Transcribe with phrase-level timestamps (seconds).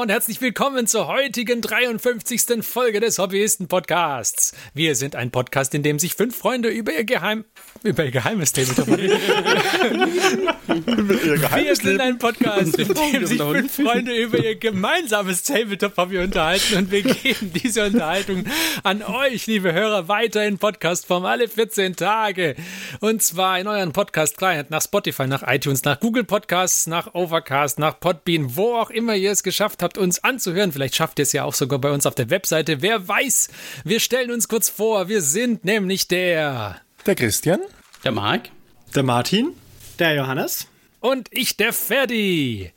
[0.00, 2.64] und herzlich willkommen zur heutigen 53.
[2.64, 4.54] Folge des Hobbyisten-Podcasts.
[4.72, 7.44] Wir sind ein Podcast, in dem sich fünf Freunde über ihr Geheim...
[7.82, 8.88] über ihr geheimes Tabletop...
[10.70, 16.90] Wir sind ein Podcast, in dem sich fünf Freunde über ihr gemeinsames Tabletop-Hobby unterhalten und
[16.90, 18.44] wir geben diese Unterhaltung
[18.84, 22.54] an euch, liebe Hörer, weiter in Podcastform alle 14 Tage.
[23.00, 27.98] Und zwar in euren Podcast-Client nach Spotify, nach iTunes, nach Google Podcasts, nach Overcast, nach
[27.98, 30.72] Podbean, wo auch immer ihr es geschafft habt, uns anzuhören.
[30.72, 32.82] Vielleicht schafft ihr es ja auch sogar bei uns auf der Webseite.
[32.82, 33.48] Wer weiß?
[33.84, 35.08] Wir stellen uns kurz vor.
[35.08, 36.80] Wir sind nämlich der.
[37.06, 37.60] Der Christian.
[38.04, 38.50] Der Marc.
[38.94, 39.52] Der Martin.
[39.98, 40.66] Der Johannes.
[41.00, 42.72] Und ich, der Ferdi.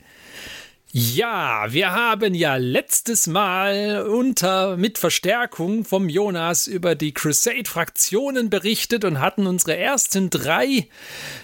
[0.95, 9.03] Ja, wir haben ja letztes Mal unter mit Verstärkung vom Jonas über die Crusade-Fraktionen berichtet
[9.03, 10.87] und hatten unsere ersten drei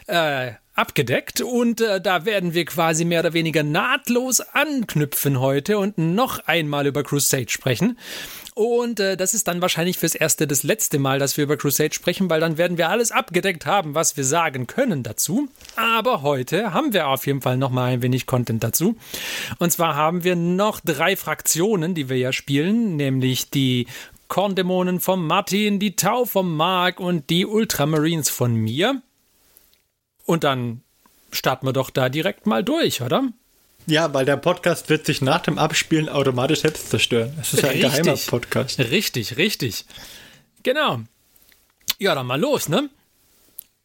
[0.06, 5.98] äh, abgedeckt und äh, da werden wir quasi mehr oder weniger nahtlos anknüpfen heute und
[5.98, 7.98] noch einmal über Crusade sprechen.
[8.56, 11.94] Und äh, das ist dann wahrscheinlich fürs erste das letzte Mal, dass wir über Crusade
[11.94, 15.50] sprechen, weil dann werden wir alles abgedeckt haben, was wir sagen können dazu.
[15.76, 18.96] Aber heute haben wir auf jeden Fall noch mal ein wenig Content dazu.
[19.60, 23.88] Und zwar haben wir noch drei Fraktionen, die wir ja spielen, nämlich die
[24.30, 29.02] Korndämonen vom Martin, die Tau vom Mark und die Ultramarines von mir.
[30.30, 30.84] Und dann
[31.32, 33.30] starten wir doch da direkt mal durch, oder?
[33.88, 37.36] Ja, weil der Podcast wird sich nach dem Abspielen automatisch selbst zerstören.
[37.42, 38.04] Es ist ja ein Richtig.
[38.04, 38.78] geheimer Podcast.
[38.78, 39.86] Richtig, richtig.
[40.62, 41.00] Genau.
[41.98, 42.92] Ja, dann mal los, ne?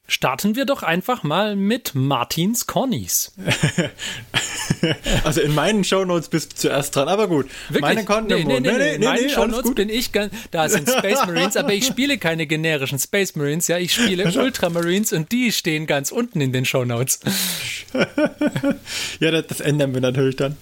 [0.06, 3.32] Starten wir doch einfach mal mit Martins Cornies.
[5.24, 7.46] Also in meinen Shownotes bist du zuerst dran, aber gut.
[7.68, 7.80] Wirklich?
[7.80, 10.88] Meine Konten nee, nee, nee, nee, In meinen alles Shownotes bin ich ganz, da sind
[10.88, 15.52] Space Marines, aber ich spiele keine generischen Space Marines, ja, ich spiele Ultramarines und die
[15.52, 17.20] stehen ganz unten in den Shownotes.
[19.20, 20.56] Ja, das, das ändern wir natürlich dann.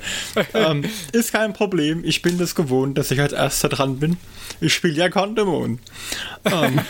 [0.54, 2.04] ähm, ist kein Problem.
[2.04, 4.18] Ich bin das gewohnt, dass ich als erster dran bin.
[4.60, 5.78] Ich spiele ja Condemon.
[6.44, 6.80] Ähm.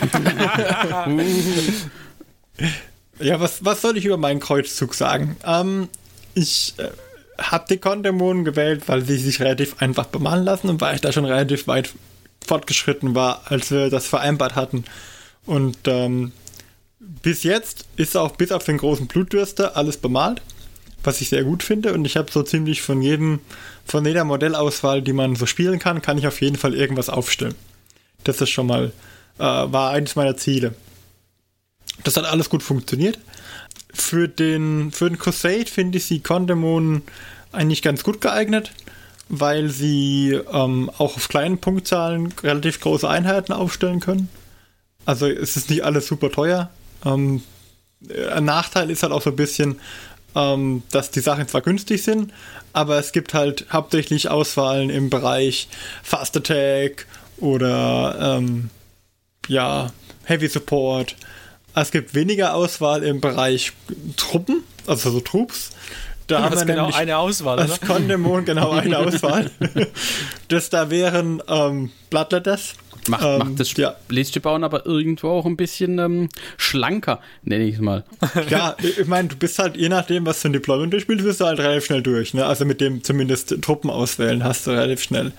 [3.19, 5.37] Ja, was, was soll ich über meinen Kreuzzug sagen?
[5.45, 5.89] Ähm,
[6.35, 6.91] ich äh,
[7.39, 11.13] habe die Condemon gewählt, weil sie sich relativ einfach bemalen lassen und weil ich da
[11.13, 11.91] schon relativ weit
[12.47, 14.85] fortgeschritten war, als wir das vereinbart hatten.
[15.47, 16.33] Und ähm,
[16.99, 20.43] bis jetzt ist auch bis auf den großen Blutdürster alles bemalt,
[21.05, 21.93] was ich sehr gut finde.
[21.93, 23.41] Und ich habe so ziemlich von jedem,
[23.85, 27.55] von jeder Modellauswahl, die man so spielen kann, kann ich auf jeden Fall irgendwas aufstellen.
[28.25, 28.93] Das ist schon mal,
[29.39, 30.75] äh, war eines meiner Ziele.
[32.05, 33.19] Das hat alles gut funktioniert.
[33.95, 37.03] Für den, für den Crusade finde ich sie Condemon
[37.53, 38.73] eigentlich ganz gut geeignet,
[39.29, 44.29] weil sie ähm, auch auf kleinen Punktzahlen relativ große Einheiten aufstellen können.
[45.05, 46.71] Also es ist nicht alles super teuer.
[47.05, 47.43] Ähm,
[48.33, 49.81] ein Nachteil ist halt auch so ein bisschen,
[50.35, 52.33] ähm, dass die Sachen zwar günstig sind,
[52.73, 55.69] aber es gibt halt hauptsächlich Auswahlen im Bereich
[56.03, 58.71] Fast Attack oder ähm,
[59.49, 59.93] ja,
[60.25, 61.17] Heavy Support.
[61.75, 63.73] Es gibt weniger Auswahl im Bereich
[64.17, 65.71] Truppen, also so Troops.
[66.27, 67.81] Da Du haben hast wir genau nämlich eine Auswahl, als?
[67.81, 69.51] Condemon genau eine Auswahl.
[70.49, 72.75] das da wären ähm, Bloodletters.
[73.09, 73.97] Macht, Ähm, macht das ja.
[74.09, 78.05] Liste bauen aber irgendwo auch ein bisschen ähm, schlanker, nenne ich es mal.
[78.49, 81.41] Ja, ich meine, du bist halt, je nachdem, was für ein Deployment du spielst, bist
[81.41, 82.33] du halt relativ schnell durch.
[82.33, 82.47] Ne?
[82.47, 85.33] Also mit dem zumindest Truppen auswählen hast du relativ schnell.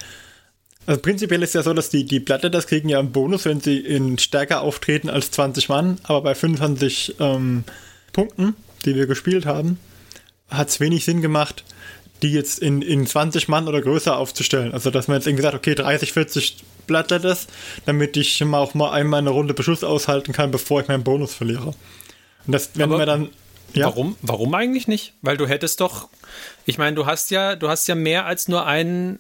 [0.85, 3.77] Also prinzipiell ist ja so, dass die, die Bloodletters kriegen ja einen Bonus, wenn sie
[3.77, 7.63] in stärker auftreten als 20 Mann, aber bei 25 ähm,
[8.11, 8.55] Punkten,
[8.85, 9.79] die wir gespielt haben,
[10.49, 11.63] hat es wenig Sinn gemacht,
[12.21, 14.73] die jetzt in, in 20 Mann oder größer aufzustellen.
[14.73, 17.47] Also dass man jetzt irgendwie sagt, okay, 30, 40 Bloodletters,
[17.85, 21.33] damit ich mal auch mal einmal eine Runde Beschuss aushalten kann, bevor ich meinen Bonus
[21.33, 21.73] verliere.
[22.45, 23.29] Und das, wenn Aber wir dann.
[23.73, 24.15] Ja, Warum?
[24.21, 25.13] Warum eigentlich nicht?
[25.21, 26.09] Weil du hättest doch,
[26.65, 29.19] ich meine, du hast ja, du hast ja mehr als nur einen.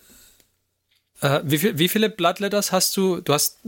[1.23, 3.21] Äh, wie, viel, wie viele Bloodletters hast du?
[3.21, 3.59] Du hast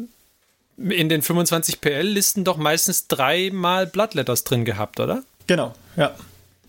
[0.77, 5.23] in den 25 PL-Listen doch meistens dreimal Bloodletters drin gehabt, oder?
[5.47, 6.13] genau, ja.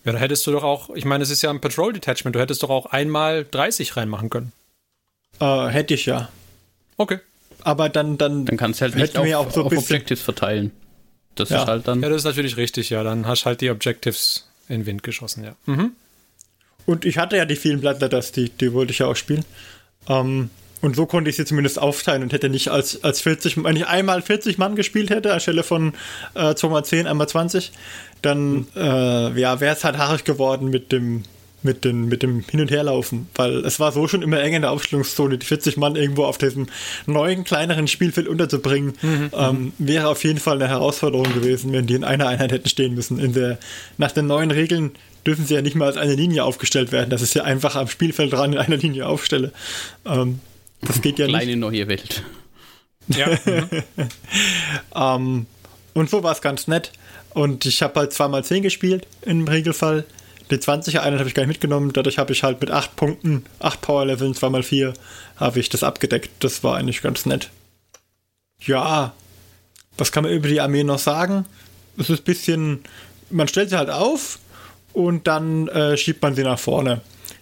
[0.05, 2.39] Ja, da hättest du doch auch, ich meine, es ist ja ein Patrol Detachment, du
[2.39, 4.53] hättest doch auch einmal 30 reinmachen können.
[5.41, 6.29] Äh, hätte ich ja.
[6.95, 7.19] Okay.
[7.63, 9.73] Aber dann, dann, Dann kannst du halt nicht auf, auch so ein auf.
[9.73, 10.71] Objectives verteilen.
[11.35, 11.63] Das Ja.
[11.63, 12.01] ist halt dann.
[12.01, 13.03] Ja, das ist natürlich richtig, ja.
[13.03, 15.55] Dann hast halt die Objectives in den Wind geschossen, ja.
[15.65, 15.91] Mhm.
[16.85, 19.43] Und ich hatte ja die vielen Bloodletters, die, die wollte ich ja auch spielen.
[20.07, 20.49] Ähm,
[20.81, 23.87] und so konnte ich sie zumindest aufteilen und hätte nicht als, als 40, wenn ich
[23.87, 25.93] einmal 40 Mann gespielt hätte, anstelle von
[26.35, 27.71] äh, 2x10, einmal 20,
[28.21, 31.23] dann äh, ja, wäre es halt haarig geworden mit dem,
[31.63, 34.61] mit, den, mit dem Hin- und Herlaufen, weil es war so schon immer eng in
[34.61, 36.67] der Aufstellungszone, die 40 Mann irgendwo auf diesem
[37.07, 41.95] neuen, kleineren Spielfeld unterzubringen, mhm, ähm, wäre auf jeden Fall eine Herausforderung gewesen, wenn die
[41.95, 43.19] in einer Einheit hätten stehen müssen.
[43.19, 43.57] In der,
[43.97, 44.91] nach den neuen Regeln
[45.25, 47.87] dürfen sie ja nicht mal als eine Linie aufgestellt werden, das ist ja einfach am
[47.87, 49.51] Spielfeld dran in einer Linie aufstelle.
[50.05, 50.39] Ähm,
[50.81, 51.45] das geht ja Kleine nicht.
[51.45, 52.23] Kleine neue Welt.
[53.07, 53.37] Ja.
[55.15, 55.45] ähm,
[55.93, 56.91] und so war es ganz nett.
[57.33, 60.05] Und ich habe halt zweimal 10 gespielt im Regelfall.
[60.49, 61.91] Die 20er Einheit habe ich gar nicht mitgenommen.
[61.93, 64.93] Dadurch habe ich halt mit 8 Punkten, 8 Power-Leveln, 2x4,
[65.35, 66.31] habe ich das abgedeckt.
[66.39, 67.49] Das war eigentlich ganz nett.
[68.61, 69.13] Ja,
[69.97, 71.45] was kann man über die Armee noch sagen?
[71.97, 72.79] Es ist ein bisschen,
[73.29, 74.39] man stellt sie halt auf
[74.93, 77.01] und dann äh, schiebt man sie nach vorne.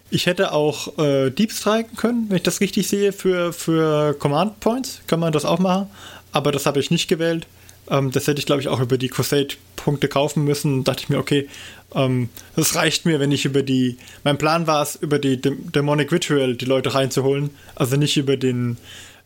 [0.10, 4.60] Ich hätte auch äh, Deep striken können, wenn ich das richtig sehe, für, für Command
[4.60, 5.02] Points.
[5.08, 5.90] Kann man das auch machen.
[6.32, 7.48] Aber das habe ich nicht gewählt.
[7.90, 10.84] Ähm, das hätte ich, glaube ich, auch über die Crusade-Punkte kaufen müssen.
[10.84, 11.48] Dachte ich mir, okay,
[11.94, 13.98] ähm, das reicht mir, wenn ich über die.
[14.24, 17.50] Mein Plan war es, über die Demonic Ritual die Leute reinzuholen.
[17.76, 18.78] Also nicht über den,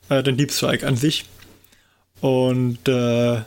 [0.10, 1.26] äh, den Deep Strike an sich.
[2.22, 3.42] Und, äh,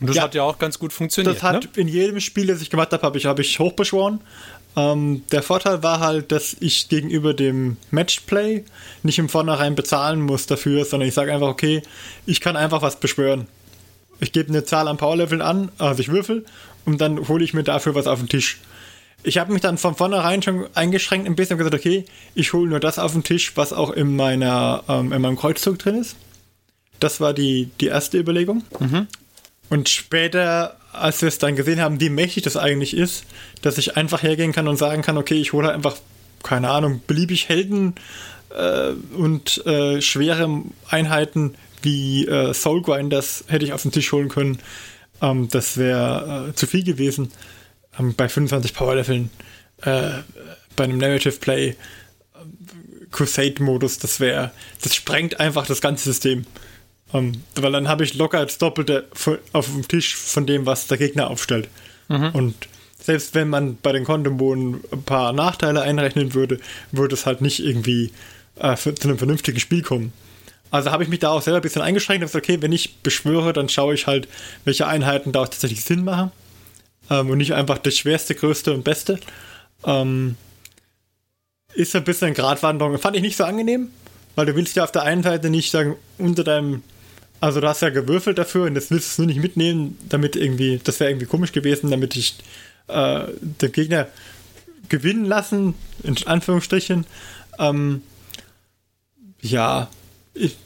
[0.00, 1.36] und das ja, hat ja auch ganz gut funktioniert.
[1.36, 1.70] Das hat ne?
[1.76, 4.20] in jedem Spiel, das ich gemacht habe, habe ich, hab ich hochbeschworen.
[4.76, 8.64] Ähm, der Vorteil war halt, dass ich gegenüber dem Matchplay
[9.02, 11.82] nicht im Vornherein bezahlen muss dafür, sondern ich sage einfach, okay,
[12.26, 13.46] ich kann einfach was beschwören.
[14.20, 16.44] Ich gebe eine Zahl an Powerleveln an, also ich würfel,
[16.84, 18.60] und dann hole ich mir dafür was auf den Tisch.
[19.22, 22.04] Ich habe mich dann von vornherein schon eingeschränkt ein bisschen und gesagt, okay,
[22.34, 25.78] ich hole nur das auf den Tisch, was auch in, meiner, ähm, in meinem Kreuzzug
[25.78, 26.16] drin ist.
[27.00, 28.64] Das war die, die erste Überlegung.
[28.78, 29.08] Mhm.
[29.74, 33.24] Und später als wir es dann gesehen haben, wie mächtig das eigentlich ist,
[33.60, 35.96] dass ich einfach hergehen kann und sagen kann, okay, ich hole einfach,
[36.44, 37.96] keine Ahnung, beliebig Helden
[38.56, 44.28] äh, und äh, schwere Einheiten wie äh, Soul Grinders hätte ich auf den Tisch holen
[44.28, 44.60] können.
[45.20, 47.32] Ähm, das wäre äh, zu viel gewesen.
[47.98, 49.28] Ähm, bei 25 Powerleveln,
[49.82, 50.10] äh,
[50.76, 51.76] bei einem Narrative Play, äh,
[53.10, 56.46] Crusade-Modus, das wäre, das sprengt einfach das ganze System.
[57.14, 59.06] Um, ähm, weil dann habe ich locker das Doppelte
[59.52, 61.68] auf dem Tisch von dem, was der Gegner aufstellt.
[62.08, 62.30] Mhm.
[62.32, 62.54] Und
[63.00, 66.58] selbst wenn man bei den Kondombonen ein paar Nachteile einrechnen würde,
[66.90, 68.10] würde es halt nicht irgendwie
[68.58, 70.12] äh, für, zu einem vernünftigen Spiel kommen.
[70.72, 72.96] Also habe ich mich da auch selber ein bisschen eingeschränkt und gesagt, okay, wenn ich
[72.96, 74.26] beschwöre, dann schaue ich halt,
[74.64, 76.32] welche Einheiten da auch tatsächlich Sinn machen.
[77.10, 79.20] Ähm, und nicht einfach das schwerste, größte und beste.
[79.84, 80.34] Ähm,
[81.74, 82.98] ist ein bisschen Gratwanderung.
[82.98, 83.90] Fand ich nicht so angenehm,
[84.34, 86.82] weil du willst ja auf der einen Seite nicht sagen, unter deinem
[87.40, 90.36] also du hast ja gewürfelt dafür und das willst du es nur nicht mitnehmen, damit
[90.36, 92.36] irgendwie, das wäre irgendwie komisch gewesen, damit ich
[92.88, 94.08] äh, den Gegner
[94.88, 97.06] gewinnen lassen, in Anführungsstrichen.
[97.58, 98.02] Ähm,
[99.40, 99.88] ja,
[100.34, 100.56] ich,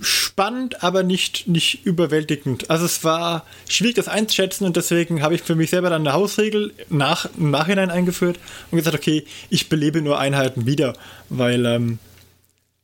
[0.00, 2.70] spannend, aber nicht, nicht überwältigend.
[2.70, 6.14] Also es war schwierig, das einzuschätzen und deswegen habe ich für mich selber dann eine
[6.14, 8.38] Hausregel nach, im Nachhinein eingeführt
[8.70, 10.94] und gesagt, okay, ich belebe nur Einheiten wieder,
[11.28, 11.98] weil ähm,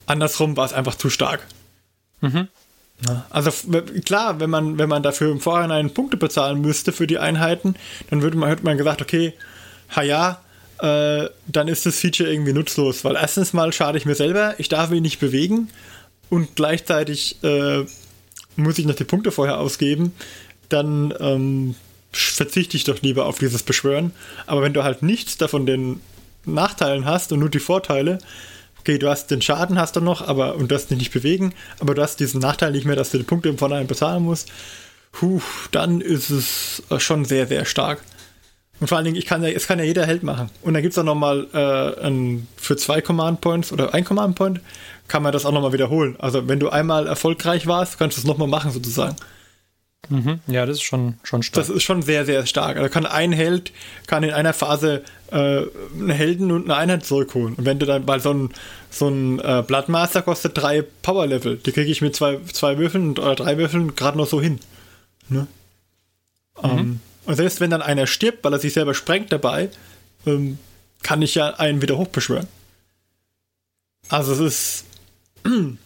[0.05, 1.47] andersrum war es einfach zu stark.
[2.21, 2.49] Mhm.
[3.29, 3.51] Also
[4.05, 7.75] klar, wenn man, wenn man dafür im Vorhinein Punkte bezahlen müsste für die Einheiten,
[8.09, 9.35] dann würde man, hätte man gesagt, okay,
[9.95, 10.41] ha ja,
[10.81, 14.69] äh, dann ist das Feature irgendwie nutzlos, weil erstens mal schade ich mir selber, ich
[14.69, 15.69] darf mich nicht bewegen
[16.31, 17.85] und gleichzeitig äh,
[18.57, 20.13] muss ich noch die Punkte vorher ausgeben,
[20.71, 21.75] dann ähm,
[22.13, 24.13] verzichte ich doch lieber auf dieses Beschwören.
[24.47, 26.01] Aber wenn du halt nichts davon den
[26.45, 28.19] Nachteilen hast und nur die Vorteile,
[28.87, 31.53] okay, du hast den Schaden hast du noch, aber und du hast dich nicht bewegen,
[31.81, 34.49] aber du hast diesen Nachteil nicht mehr, dass du die Punkte im Vorhinein bezahlen musst.
[35.11, 35.41] Puh,
[35.73, 38.01] dann ist es äh, schon sehr, sehr stark.
[38.79, 40.51] Und vor allen Dingen, ich kann ja, es kann ja jeder Held machen.
[40.63, 44.61] Und dann gibt es auch nochmal äh, für zwei Command Points oder ein Command Point,
[45.09, 46.15] kann man das auch nochmal wiederholen.
[46.21, 49.17] Also wenn du einmal erfolgreich warst, kannst du es nochmal machen sozusagen.
[50.09, 50.41] Mhm.
[50.47, 51.67] Ja, das ist schon, schon stark.
[51.67, 52.77] Das ist schon sehr, sehr stark.
[52.77, 53.73] Also kann ein Held
[54.07, 57.55] kann in einer Phase äh, einen Helden und eine Einheit zurückholen.
[57.55, 58.51] Und wenn du dann bei so ein,
[58.91, 63.35] so ein äh, Bloodmaster kostet drei Power-Level, die kriege ich mit zwei, zwei Würfeln oder
[63.35, 64.61] drei Würfeln gerade noch so hin.
[65.29, 65.47] Ne?
[66.63, 66.71] Mhm.
[66.71, 69.71] Um, und selbst wenn dann einer stirbt, weil er sich selber sprengt dabei,
[70.27, 70.59] ähm,
[71.03, 72.47] kann ich ja einen wieder hochbeschwören.
[74.09, 74.85] Also es ist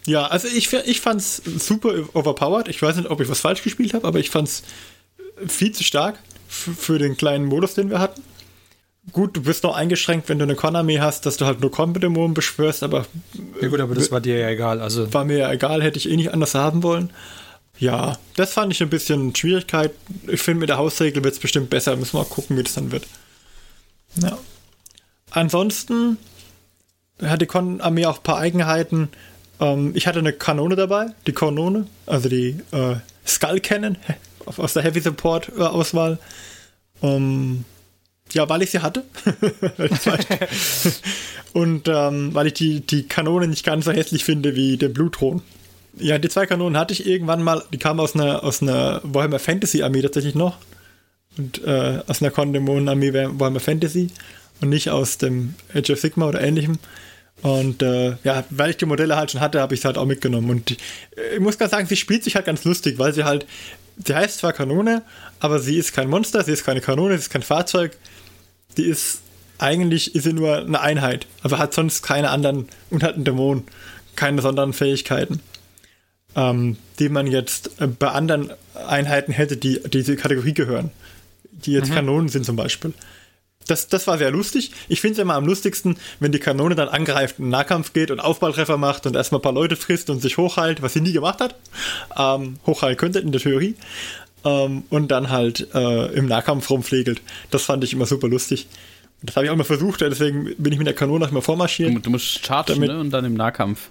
[0.05, 2.67] ja, also ich, ich fand's super overpowered.
[2.67, 4.63] Ich weiß nicht, ob ich was falsch gespielt habe, aber ich fand's
[5.47, 8.21] viel zu stark für den kleinen Modus, den wir hatten.
[9.11, 12.35] Gut, du bist noch eingeschränkt, wenn du eine Konami hast, dass du halt nur Combat-Dämonen
[12.35, 13.07] beschwörst, aber.
[13.59, 14.79] Ja, gut, aber das war dir ja egal.
[14.79, 15.11] Also.
[15.11, 17.11] War mir ja egal, hätte ich eh nicht anders haben wollen.
[17.79, 19.91] Ja, das fand ich ein bisschen Schwierigkeit.
[20.27, 21.95] Ich finde, mit der Hausregel wird es bestimmt besser.
[21.95, 23.07] Müssen wir mal gucken, wie das dann wird.
[24.17, 24.37] Ja.
[25.31, 26.17] Ansonsten
[27.23, 29.09] hat die Con-Armee auch ein paar Eigenheiten.
[29.61, 33.95] Ähm, ich hatte eine Kanone dabei, die Kanone, also die äh, Skull Cannon
[34.45, 36.19] aus der Heavy Support äh, Auswahl.
[37.01, 37.63] Ähm,
[38.33, 39.03] Ja, weil ich sie hatte.
[41.53, 45.41] und ähm, weil ich die, die Kanone nicht ganz so hässlich finde wie den Blutthron.
[45.97, 49.39] Ja, die zwei Kanonen hatte ich irgendwann mal, die kamen aus einer, aus einer Warhammer
[49.39, 50.57] Fantasy Armee tatsächlich noch.
[51.37, 54.09] Und äh, aus einer Kondemon Armee Warhammer Fantasy
[54.61, 56.79] und nicht aus dem Age of Sigma oder ähnlichem.
[57.41, 60.05] Und äh, ja, weil ich die Modelle halt schon hatte, habe ich es halt auch
[60.05, 60.49] mitgenommen.
[60.49, 60.77] Und die,
[61.33, 63.45] ich muss ganz sagen, sie spielt sich halt ganz lustig, weil sie halt,
[64.05, 65.01] sie heißt zwar Kanone,
[65.39, 67.97] aber sie ist kein Monster, sie ist keine Kanone, sie ist kein Fahrzeug.
[68.77, 69.21] Die ist,
[69.57, 73.63] eigentlich ist sie nur eine Einheit, aber hat sonst keine anderen, und hat einen Dämon,
[74.15, 75.39] keine besonderen Fähigkeiten,
[76.35, 78.51] ähm, die man jetzt äh, bei anderen
[78.87, 80.91] Einheiten hätte, die diese Kategorie gehören.
[81.51, 81.95] Die jetzt mhm.
[81.95, 82.93] Kanonen sind zum Beispiel.
[83.71, 84.71] Das, das war sehr lustig.
[84.89, 88.11] Ich finde es immer am lustigsten, wenn die Kanone dann angreift, in den Nahkampf geht
[88.11, 91.13] und Aufballtreffer macht und erstmal ein paar Leute frisst und sich hochheilt, was sie nie
[91.13, 91.55] gemacht hat.
[92.17, 93.75] Ähm, hochheilen könnte in der Theorie.
[94.43, 97.21] Ähm, und dann halt äh, im Nahkampf rumflegelt.
[97.49, 98.67] Das fand ich immer super lustig.
[99.21, 101.95] Das habe ich auch mal versucht, deswegen bin ich mit der Kanone auch immer vormarschiert.
[101.95, 102.99] Du, du musst chargen damit, ne?
[102.99, 103.89] und dann im Nahkampf.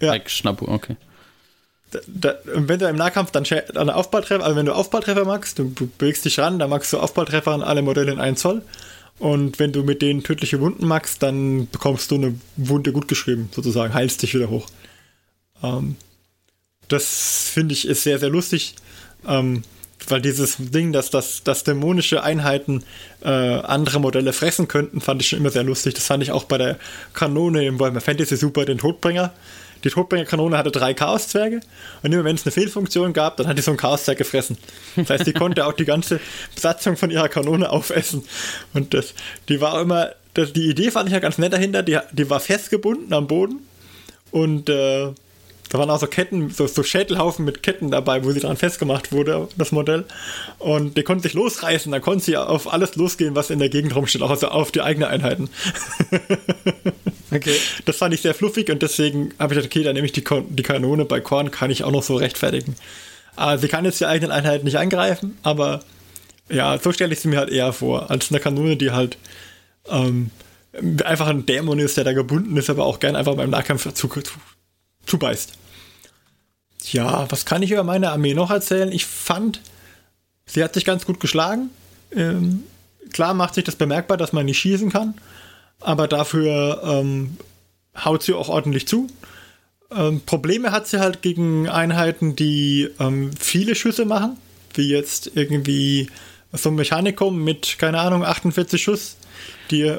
[0.00, 0.08] Ja.
[0.08, 0.96] Like Schnappu, okay.
[1.92, 5.70] Da, da, wenn du im Nahkampf dann einen Aufballtreffer, also wenn du Aufballtreffer magst, du
[5.70, 8.62] bewegst dich ran, dann magst du Aufballtreffer an alle Modelle in 1 Zoll.
[9.18, 13.48] Und wenn du mit denen tödliche Wunden machst, dann bekommst du eine Wunde gut geschrieben,
[13.52, 14.66] sozusagen, heilst dich wieder hoch.
[15.62, 15.96] Ähm,
[16.88, 18.74] das finde ich ist sehr, sehr lustig,
[19.26, 19.62] ähm,
[20.08, 22.84] weil dieses Ding, dass, dass, dass dämonische Einheiten
[23.22, 25.94] äh, andere Modelle fressen könnten, fand ich schon immer sehr lustig.
[25.94, 26.78] Das fand ich auch bei der
[27.14, 29.32] Kanone im Warhammer Fantasy Super, den Todbringer.
[29.86, 31.60] Die Todbringerkanone hatte drei Chaoszwerge
[32.02, 34.58] und immer wenn es eine Fehlfunktion gab, dann hat die so ein Chaoszwerg gefressen.
[34.96, 36.18] Das heißt, die konnte auch die ganze
[36.56, 38.24] Besatzung von ihrer Kanone aufessen.
[38.74, 39.14] Und das,
[39.48, 42.40] die war immer, das, die Idee fand ich ja ganz nett dahinter, die, die war
[42.40, 43.60] festgebunden am Boden
[44.32, 45.12] und äh,
[45.68, 49.12] da waren auch so Ketten, so, so Schädelhaufen mit Ketten dabei, wo sie dran festgemacht
[49.12, 50.04] wurde, das Modell.
[50.58, 53.94] Und die konnte sich losreißen, dann konnte sie auf alles losgehen, was in der Gegend
[53.94, 55.50] rumsteht, auch also auf die eigenen Einheiten.
[57.32, 57.56] okay.
[57.84, 60.24] Das fand ich sehr fluffig und deswegen habe ich gedacht, okay, dann nehme ich die,
[60.50, 62.76] die Kanone bei Korn, kann ich auch noch so rechtfertigen.
[63.34, 65.80] Also sie kann jetzt die eigenen Einheiten nicht angreifen, aber
[66.48, 69.18] ja, so stelle ich sie mir halt eher vor, als eine Kanone, die halt
[69.88, 70.30] ähm,
[71.04, 74.08] einfach ein Dämon ist, der da gebunden ist, aber auch gern einfach beim Nahkampf zu,
[74.08, 74.22] zu,
[75.06, 75.52] zubeißt.
[76.92, 78.92] Ja, was kann ich über meine Armee noch erzählen?
[78.92, 79.60] Ich fand,
[80.44, 81.70] sie hat sich ganz gut geschlagen.
[82.14, 82.64] Ähm,
[83.12, 85.14] klar macht sich das bemerkbar, dass man nicht schießen kann,
[85.80, 87.36] aber dafür ähm,
[88.04, 89.08] haut sie auch ordentlich zu.
[89.90, 94.36] Ähm, Probleme hat sie halt gegen Einheiten, die ähm, viele Schüsse machen,
[94.74, 96.10] wie jetzt irgendwie
[96.52, 99.16] so ein Mechanikum mit, keine Ahnung, 48 Schuss,
[99.70, 99.96] die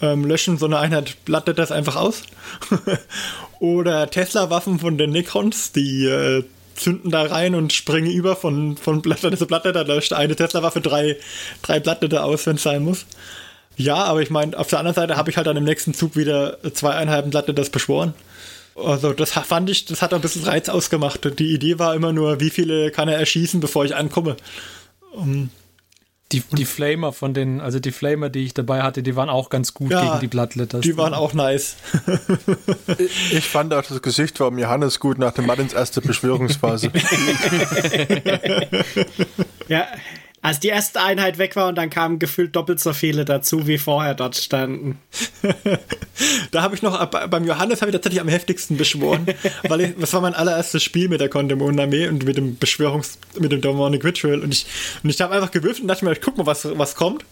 [0.00, 2.22] ähm, löschen so eine Einheit, blattet das einfach aus.
[3.60, 6.44] Oder Tesla-Waffen von den Necrons, die äh,
[6.76, 9.72] zünden da rein und springen über von, von Blatter zu Blatter.
[9.72, 11.16] Da löscht eine Tesla-Waffe drei,
[11.62, 13.06] drei Blattete aus, wenn es sein muss.
[13.76, 16.16] Ja, aber ich meine, auf der anderen Seite habe ich halt dann im nächsten Zug
[16.16, 18.14] wieder zweieinhalb Blatte das beschworen.
[18.74, 21.38] Also das fand ich, das hat ein bisschen Reiz ausgemacht.
[21.38, 24.36] Die Idee war immer nur, wie viele kann er erschießen, bevor ich ankomme.
[25.12, 25.50] Um,
[26.32, 29.48] die, die Flamer von den, also die Flamer, die ich dabei hatte, die waren auch
[29.48, 30.82] ganz gut ja, gegen die Bloodletters.
[30.82, 31.76] Die waren auch nice.
[32.98, 36.92] ich, ich, fand auch das Gesicht von Johannes gut nach dem Martins erste Beschwörungsphase.
[39.68, 39.86] ja,
[40.40, 43.78] als die erste Einheit weg war und dann kamen gefühlt doppelt so viele dazu, wie
[43.78, 44.98] vorher dort standen.
[46.52, 49.26] da habe ich noch, beim Johannes habe ich tatsächlich am heftigsten beschworen,
[49.68, 53.50] weil ich, das war mein allererstes Spiel mit der Kondemon-Armee und mit dem Beschwörungs-, mit
[53.52, 54.66] dem Demonic Ritual und ich,
[55.02, 57.24] und ich habe einfach gewürfelt und dachte mir, ich guck mal, was, was kommt.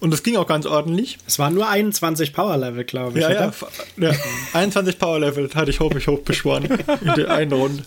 [0.00, 1.18] Und das ging auch ganz ordentlich.
[1.26, 3.24] Es waren nur 21 Power-Level, glaube ich.
[3.24, 3.52] Ja, ja,
[3.96, 4.12] ja,
[4.52, 6.64] 21 Power-Level hatte ich hoch, ich hoch beschworen
[7.04, 7.82] in der einen Runde.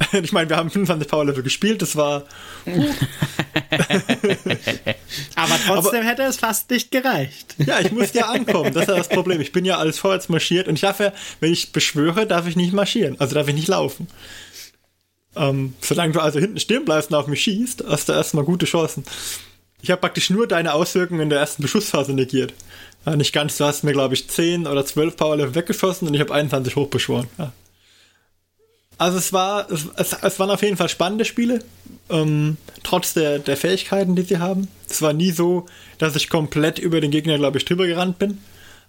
[0.12, 2.24] Ich meine, wir haben 25 Power Level gespielt, das war.
[5.36, 7.54] Aber trotzdem Aber, hätte es fast nicht gereicht.
[7.58, 9.40] Ja, ich musste ja ankommen, das ist ja das Problem.
[9.40, 12.56] Ich bin ja alles vorwärts marschiert und ich darf ja, wenn ich beschwöre, darf ich
[12.56, 14.08] nicht marschieren, also darf ich nicht laufen.
[15.36, 18.66] Ähm, solange du also hinten stehen bleibst und auf mich schießt, hast du erstmal gute
[18.66, 19.04] Chancen.
[19.82, 22.52] Ich habe praktisch nur deine Auswirkungen in der ersten Beschussphase negiert.
[23.06, 26.14] Ja, nicht ganz, du hast mir, glaube ich, 10 oder 12 Power Level weggeschossen und
[26.14, 27.28] ich habe 21 hochbeschworen.
[27.38, 27.52] Ja.
[29.00, 31.60] Also es war, es, es, es, waren auf jeden Fall spannende Spiele,
[32.10, 34.68] ähm, trotz der, der Fähigkeiten, die sie haben.
[34.90, 35.64] Es war nie so,
[35.96, 38.42] dass ich komplett über den Gegner, glaube ich, drüber gerannt bin.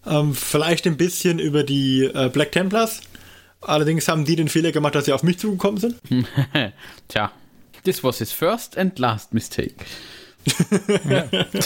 [0.05, 2.99] Ähm, vielleicht ein bisschen über die äh, Black Templars.
[3.61, 5.95] Allerdings haben die den Fehler gemacht, dass sie auf mich zugekommen sind.
[7.07, 7.31] Tja,
[7.85, 9.75] this was his first and last mistake.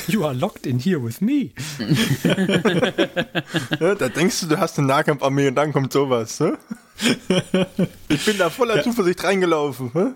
[0.08, 1.50] You are locked in here with me.
[3.80, 6.40] ja, da denkst du, du hast eine Nahkampfarmee und dann kommt sowas.
[6.40, 6.60] Ne?
[8.08, 8.84] Ich bin da voller ja.
[8.84, 10.16] Zuversicht reingelaufen.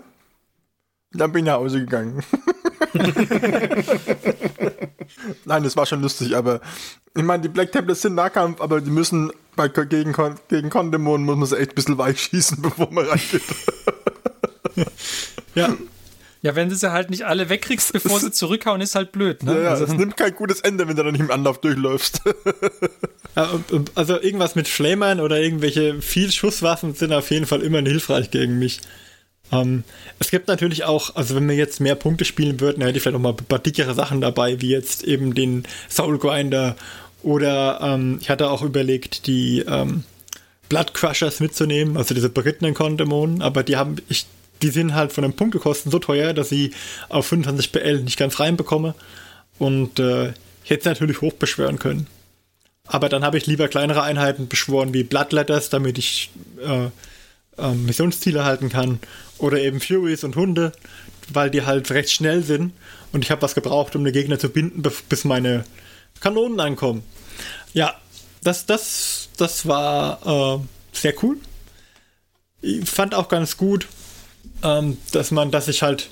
[1.12, 2.22] Dann bin ich nach Hause gegangen.
[5.44, 6.60] Nein, das war schon lustig, aber
[7.16, 10.14] ich meine, die Black Templars sind Nahkampf, aber die müssen bei, gegen,
[10.48, 13.42] gegen Kondemon muss man sie echt ein bisschen weich schießen, bevor man reingeht.
[15.54, 15.76] Ja,
[16.42, 19.56] Ja, wenn du sie halt nicht alle wegkriegst, bevor sie zurückhauen, ist halt blöd, ne?
[19.56, 22.22] Ja, ja, also, es nimmt kein gutes Ende, wenn du dann nicht im Anlauf durchläufst.
[23.94, 28.80] Also irgendwas mit Flamern oder irgendwelche Vielschusswaffen sind auf jeden Fall immer hilfreich gegen mich.
[29.52, 29.84] Ähm,
[30.18, 33.14] es gibt natürlich auch, also wenn wir jetzt mehr Punkte spielen würden, hätte ich vielleicht
[33.14, 36.76] noch mal ein paar dickere Sachen dabei, wie jetzt eben den Soul Grinder
[37.22, 40.04] oder ähm, ich hatte auch überlegt, die ähm,
[40.68, 44.26] Blood Crushers mitzunehmen, also diese berittenen Kondämonen, aber die haben, ich,
[44.62, 46.72] die sind halt von den Punktekosten so teuer, dass ich
[47.08, 48.94] auf 25 BL nicht ganz reinbekomme
[49.58, 50.32] und äh,
[50.64, 52.06] ich hätte sie natürlich hochbeschwören können.
[52.86, 56.86] Aber dann habe ich lieber kleinere Einheiten beschworen wie Bloodletters, damit ich äh,
[57.56, 58.98] äh, Missionsziele halten kann.
[59.38, 60.72] Oder eben Furies und Hunde,
[61.32, 62.72] weil die halt recht schnell sind.
[63.12, 65.64] Und ich habe was gebraucht, um den Gegner zu binden, bis meine
[66.20, 67.02] Kanonen ankommen.
[67.72, 67.94] Ja,
[68.42, 71.36] das, das, das war äh, sehr cool.
[72.62, 73.86] Ich fand auch ganz gut,
[74.62, 76.08] ähm, dass man, dass ich halt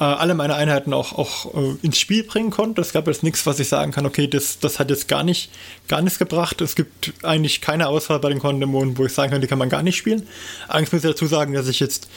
[0.00, 2.80] äh, alle meine Einheiten auch, auch äh, ins Spiel bringen konnte.
[2.80, 5.50] Es gab jetzt nichts, was ich sagen kann, okay, das, das hat jetzt gar nicht,
[5.88, 6.60] gar nichts gebracht.
[6.60, 9.68] Es gibt eigentlich keine Auswahl bei den Kondämonen, wo ich sagen kann, die kann man
[9.68, 10.26] gar nicht spielen.
[10.68, 12.08] Allerdings muss ich dazu sagen, dass ich jetzt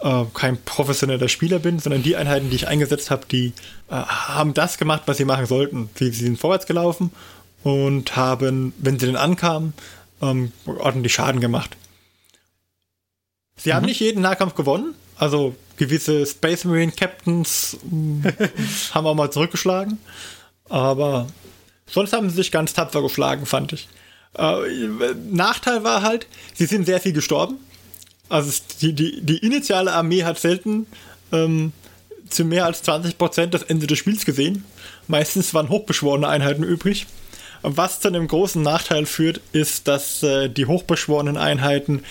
[0.00, 3.52] äh, kein professioneller Spieler bin, sondern die Einheiten, die ich eingesetzt habe, die
[3.90, 5.90] äh, haben das gemacht, was sie machen sollten.
[5.94, 7.12] Sie, sie sind vorwärts gelaufen
[7.64, 9.74] und haben, wenn sie dann ankamen,
[10.22, 11.76] ähm, ordentlich Schaden gemacht.
[13.56, 14.94] Sie haben nicht jeden Nahkampf gewonnen.
[15.18, 17.76] Also gewisse Space Marine Captains
[18.92, 19.98] haben auch mal zurückgeschlagen.
[20.68, 21.26] Aber
[21.86, 23.88] sonst haben sie sich ganz tapfer geschlagen, fand ich.
[24.36, 27.58] Äh, Nachteil war halt, sie sind sehr viel gestorben.
[28.28, 30.86] Also die, die, die initiale Armee hat selten
[31.32, 31.72] ähm,
[32.28, 34.64] zu mehr als 20% das Ende des Spiels gesehen.
[35.06, 37.06] Meistens waren hochbeschworene Einheiten übrig.
[37.62, 42.04] Was zu einem großen Nachteil führt, ist, dass äh, die hochbeschworenen Einheiten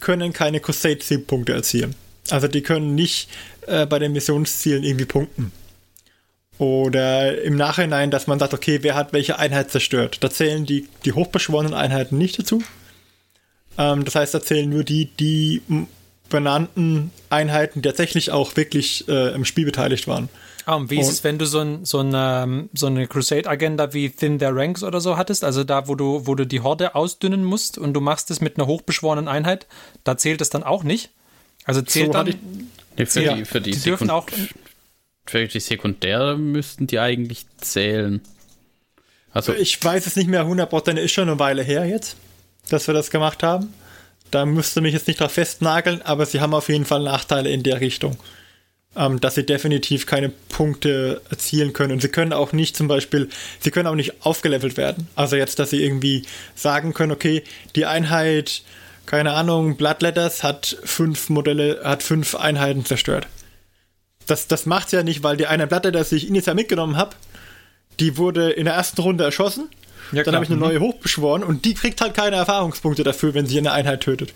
[0.00, 1.94] können keine Crusade-Siegpunkte erzielen.
[2.32, 3.28] Also die können nicht
[3.66, 5.52] äh, bei den Missionszielen irgendwie punkten.
[6.58, 10.18] Oder im Nachhinein, dass man sagt, okay, wer hat welche Einheit zerstört.
[10.20, 12.62] Da zählen die, die hochbeschworenen Einheiten nicht dazu.
[13.78, 15.62] Ähm, das heißt, da zählen nur die, die
[16.28, 20.28] benannten Einheiten, die tatsächlich auch wirklich äh, im Spiel beteiligt waren.
[20.66, 23.94] Ah, und wie ist Und- es, wenn du so, ein, so, eine, so eine Crusade-Agenda
[23.94, 25.44] wie Thin Their Ranks oder so hattest?
[25.44, 28.58] Also da, wo du, wo du die Horde ausdünnen musst und du machst es mit
[28.58, 29.66] einer hochbeschworenen Einheit,
[30.04, 31.10] da zählt es dann auch nicht?
[31.64, 32.34] Also zählt So dann,
[32.98, 34.26] Nee, für, Ja, die, für, die die dürfen auch-
[35.26, 38.20] für die Sekundäre müssten die eigentlich zählen.
[39.32, 42.16] Also, Ich weiß es nicht mehr 100%, ist schon eine Weile her jetzt,
[42.68, 43.72] dass wir das gemacht haben.
[44.32, 47.62] Da müsste mich jetzt nicht drauf festnageln, aber sie haben auf jeden Fall Nachteile in
[47.62, 48.16] der Richtung.
[48.96, 51.92] Ähm, dass sie definitiv keine Punkte erzielen können.
[51.92, 53.28] Und sie können auch nicht zum Beispiel,
[53.60, 55.06] sie können auch nicht aufgelevelt werden.
[55.14, 56.24] Also jetzt, dass sie irgendwie
[56.56, 57.44] sagen können, okay,
[57.76, 58.62] die Einheit,
[59.10, 63.26] keine Ahnung, Bloodletters hat fünf Modelle, hat fünf Einheiten zerstört.
[64.28, 67.16] Das, das macht's ja nicht, weil die eine Bloodletters, die ich initial mitgenommen habe,
[67.98, 69.68] die wurde in der ersten Runde erschossen.
[70.12, 70.62] Ja, dann habe ich eine Mhm.
[70.66, 74.32] neue hochbeschworen und die kriegt halt keine Erfahrungspunkte dafür, wenn sie eine Einheit tötet.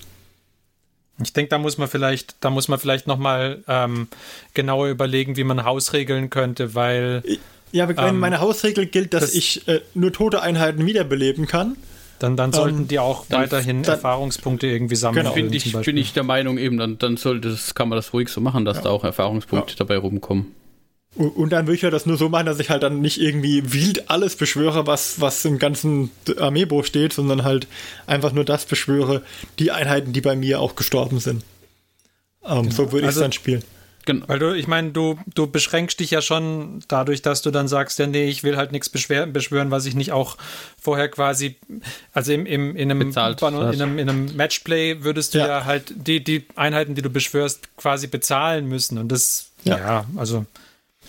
[1.22, 4.08] Ich denke, da muss man vielleicht, da muss man vielleicht nochmal ähm,
[4.54, 7.22] genauer überlegen, wie man Hausregeln könnte, weil
[7.70, 11.76] Ja, aber Ähm, meine Hausregel gilt, dass das- ich äh, nur tote Einheiten wiederbeleben kann,
[12.18, 15.24] dann, dann sollten Ähm, die auch dann- weiterhin dann- Erfahrungspunkte irgendwie sammeln.
[15.24, 15.35] Genau.
[15.35, 18.29] bin, ich, bin ich der Meinung eben, dann, dann sollte das, kann man das ruhig
[18.29, 20.46] so machen, dass da auch Erfahrungspunkte dabei rumkommen.
[21.16, 23.72] und dann würde ich ja das nur so machen, dass ich halt dann nicht irgendwie
[23.72, 27.66] wild alles beschwöre, was, was im ganzen Armeebuch steht, sondern halt
[28.07, 29.22] einfach nur das beschwöre,
[29.61, 31.44] die Einheiten, die bei mir auch gestorben sind.
[32.46, 33.62] Ähm, So würde ich es Also- dann spielen.
[34.07, 34.29] Genau.
[34.29, 37.99] Weil du, ich meine, du, du beschränkst dich ja schon dadurch, dass du dann sagst,
[37.99, 40.37] ja, nee, ich will halt nichts beschwer- beschwören, was ich nicht auch
[40.81, 41.57] vorher quasi,
[42.12, 45.64] also im, im, in, einem, Bezahlt in, einem, in einem Matchplay würdest du ja, Ja.
[45.64, 48.99] halt die, die Einheiten, die du beschwörst, quasi bezahlen müssen.
[48.99, 50.05] Und das, ja, Ja.
[50.17, 50.45] also.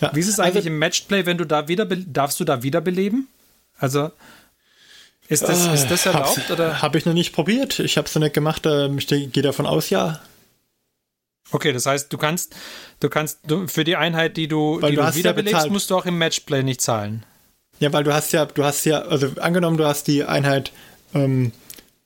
[0.00, 0.10] Ja.
[0.14, 3.28] Wie ist es Also- eigentlich im Matchplay, wenn du da wieder, darfst du da wiederbeleben?
[3.78, 4.10] Also,
[5.28, 6.50] ist das, ist das erlaubt?
[6.50, 6.80] Oder?
[6.80, 7.78] Habe ich noch nicht probiert.
[7.80, 8.64] Ich habe es noch nicht gemacht.
[8.64, 10.20] äh, Ich gehe davon aus, ja.
[11.52, 12.54] Okay, das heißt, du kannst,
[13.00, 15.72] du kannst, du, für die Einheit, die du, Weil die du du ja wiederbelebst, bezahlt.
[15.72, 17.24] musst du auch im Matchplay nicht zahlen.
[17.78, 20.72] Ja, weil du hast ja, du hast ja, also angenommen, du hast die Einheit
[21.14, 21.52] ähm,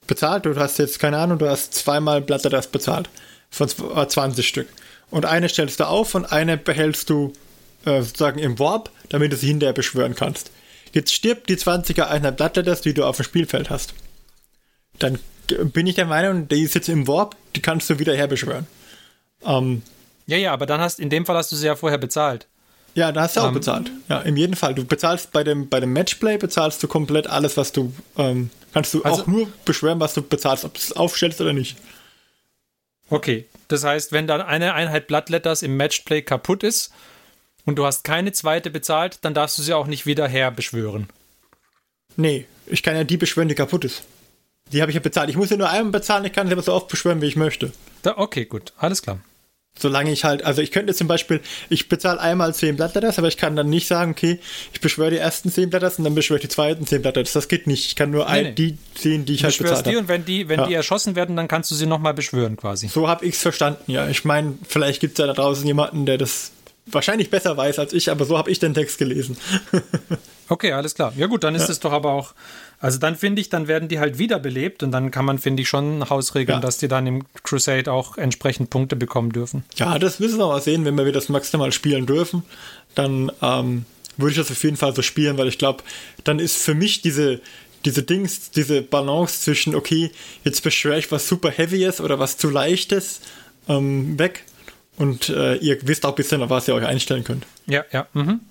[0.05, 3.09] bezahlt, du hast jetzt, keine Ahnung, du hast zweimal Blatter das bezahlt.
[3.49, 4.67] Von zw- äh, 20 Stück.
[5.09, 7.33] Und eine stellst du auf und eine behältst du
[7.85, 10.51] äh, sozusagen im Warp, damit du sie hinterher beschwören kannst.
[10.93, 13.93] Jetzt stirbt die 20er Einheit Blattletters, die du auf dem Spielfeld hast.
[14.99, 18.15] Dann g- bin ich der Meinung, die ist jetzt im Warp, die kannst du wieder
[18.15, 18.67] herbeschwören.
[19.45, 19.81] Ähm,
[20.27, 22.47] Ja, ja, aber dann hast, in dem Fall hast du sie ja vorher bezahlt.
[22.93, 23.89] Ja, da hast du auch Ähm, bezahlt.
[24.09, 24.75] Ja, in jedem Fall.
[24.75, 28.93] Du bezahlst bei dem, bei dem Matchplay bezahlst du komplett alles, was du ähm, kannst
[28.93, 31.77] du Also- auch nur beschweren, was du bezahlst, ob du es aufstellst oder nicht.
[33.09, 36.91] Okay, das heißt, wenn dann eine Einheit Bloodletters im Matchplay kaputt ist
[37.65, 41.07] und du hast keine zweite bezahlt, dann darfst du sie auch nicht wieder herbeschwören.
[42.15, 44.03] Nee, ich kann ja die beschwören, die kaputt ist.
[44.71, 45.29] Die habe ich ja bezahlt.
[45.29, 47.35] Ich muss ja nur einmal bezahlen, ich kann sie aber so oft beschwören, wie ich
[47.35, 47.71] möchte.
[48.03, 49.19] Da, okay, gut, alles klar.
[49.79, 53.37] Solange ich halt, also ich könnte zum Beispiel, ich bezahle einmal 10 Blattletters, aber ich
[53.37, 54.39] kann dann nicht sagen, okay,
[54.73, 57.33] ich beschwöre die ersten 10 Blattletters und dann beschwöre ich die zweiten 10 Blattletters.
[57.33, 57.85] Das geht nicht.
[57.87, 58.51] Ich kann nur ein, nee.
[58.51, 59.99] die 10, die ich Du halt beschwörst bezahlt die habe.
[59.99, 60.67] und wenn die, wenn Ja.
[60.67, 62.89] die erschossen werden, dann kannst du sie nochmal beschwören quasi.
[62.89, 64.07] So habe ich es verstanden, ja.
[64.09, 66.51] Ich meine, vielleicht gibt es ja da draußen jemanden, der das
[66.85, 69.37] wahrscheinlich besser weiß als ich, aber so habe ich den Text gelesen.
[70.49, 71.13] Okay, alles klar.
[71.15, 72.33] Ja gut, dann ist es doch aber auch,
[72.81, 75.69] also dann finde ich, dann werden die halt wiederbelebt und dann kann man, finde ich,
[75.69, 76.59] schon hausregeln, Ja.
[76.61, 79.63] dass die dann im Crusade auch entsprechend Punkte bekommen dürfen.
[79.75, 82.43] ja, das müssen wir mal sehen, wenn wir das maximal spielen dürfen.
[82.95, 83.85] Dann ähm,
[84.17, 85.83] würde ich das auf jeden Fall so spielen, weil ich glaube,
[86.23, 87.39] dann ist für mich diese,
[87.85, 90.11] diese Dings, diese Balance zwischen, okay,
[90.43, 93.21] jetzt beschwöre ich was super Heavyes oder was zu Leichtes
[93.69, 94.43] ähm, weg.
[94.97, 97.45] Und äh, ihr wisst auch ein bisschen, auf was ihr euch einstellen könnt.
[97.67, 98.07] Ja, ja.
[98.13, 98.41] Mhm.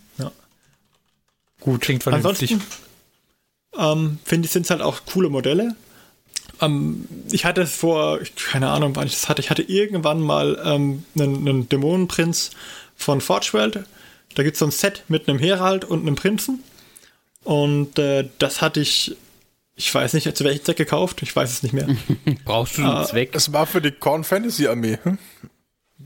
[1.61, 1.83] Gut.
[1.83, 2.53] Klingt vernünftig.
[2.53, 2.90] Ansonsten
[3.79, 5.77] ähm, finde ich, sind es halt auch coole Modelle.
[6.61, 9.41] Ähm, ich hatte es vor, keine Ahnung, wann ich das hatte.
[9.41, 12.51] Ich hatte irgendwann mal ähm, einen, einen Dämonenprinz
[12.97, 13.85] von Forge World.
[14.35, 16.63] Da gibt es so ein Set mit einem Herald und einem Prinzen.
[17.45, 19.17] Und äh, das hatte ich,
[19.77, 21.23] ich weiß nicht, zu welchem Zweck gekauft.
[21.23, 21.89] Ich weiß es nicht mehr.
[22.45, 23.31] Brauchst du einen Zweck?
[23.35, 24.99] Es war für die Korn Fantasy Armee.
[25.03, 25.19] Hm?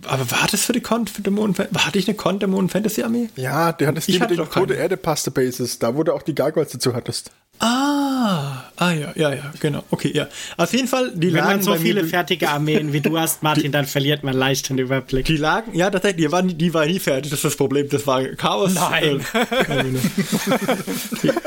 [0.06, 1.56] Aber war das für die Con für Dämonen?
[1.56, 3.28] Hatte ich eine Con Dämonen Fantasy Armee?
[3.36, 4.50] Ja, der hat das Ich die mit hatte den.
[4.50, 7.30] Tode Erde Pasta Bases, da wo du auch die Gargoyles dazu hattest.
[7.60, 9.84] Ah, ah ja, ja, ja, genau.
[9.90, 10.26] Okay, ja.
[10.56, 13.72] Auf jeden Fall, die Wenn lagen man so viele fertige Armeen wie du hast, Martin,
[13.72, 15.24] dann verliert man leicht den Überblick.
[15.26, 17.88] Die lagen, ja, tatsächlich, die war, nie- die war nie fertig, das ist das Problem.
[17.88, 18.74] Das war Chaos.
[18.74, 19.24] Nein.
[19.32, 21.30] Äh.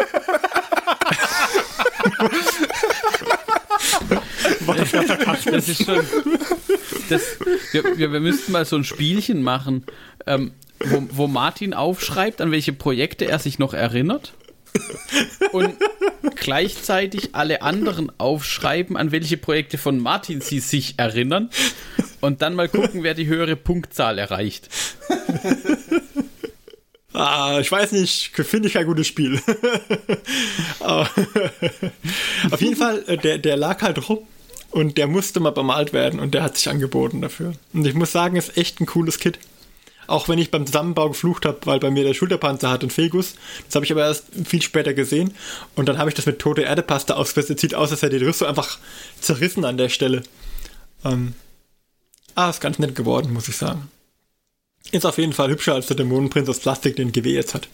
[4.65, 5.99] Das ist schon.
[7.09, 7.21] Das,
[7.71, 9.85] wir, wir, wir müssten mal so ein Spielchen machen,
[10.25, 10.51] ähm,
[10.85, 14.33] wo, wo Martin aufschreibt, an welche Projekte er sich noch erinnert.
[15.51, 15.75] Und
[16.36, 21.49] gleichzeitig alle anderen aufschreiben, an welche Projekte von Martin sie sich erinnern.
[22.21, 24.69] Und dann mal gucken, wer die höhere Punktzahl erreicht.
[27.13, 29.41] ah, ich weiß nicht, finde ich kein gutes Spiel.
[30.80, 31.12] Auf
[32.60, 34.19] jeden Fall, äh, der, der lag halt rum
[34.71, 37.53] und der musste mal bemalt werden und der hat sich angeboten dafür.
[37.73, 39.39] Und ich muss sagen, ist echt ein cooles Kit.
[40.07, 43.35] Auch wenn ich beim Zusammenbau geflucht habe, weil bei mir der Schulterpanzer hat einen Fegus.
[43.65, 45.33] Das habe ich aber erst viel später gesehen.
[45.75, 47.61] Und dann habe ich das mit tote Erdepasta ausgesetzt.
[47.61, 48.79] Sieht aus, als hätte die Rüstung einfach
[49.19, 50.23] zerrissen an der Stelle.
[51.03, 51.33] Ähm,
[52.35, 53.91] ah, ist ganz nett geworden, muss ich sagen.
[54.91, 57.67] Ist auf jeden Fall hübscher als der Dämonenprinz aus Plastik, den GW jetzt hat.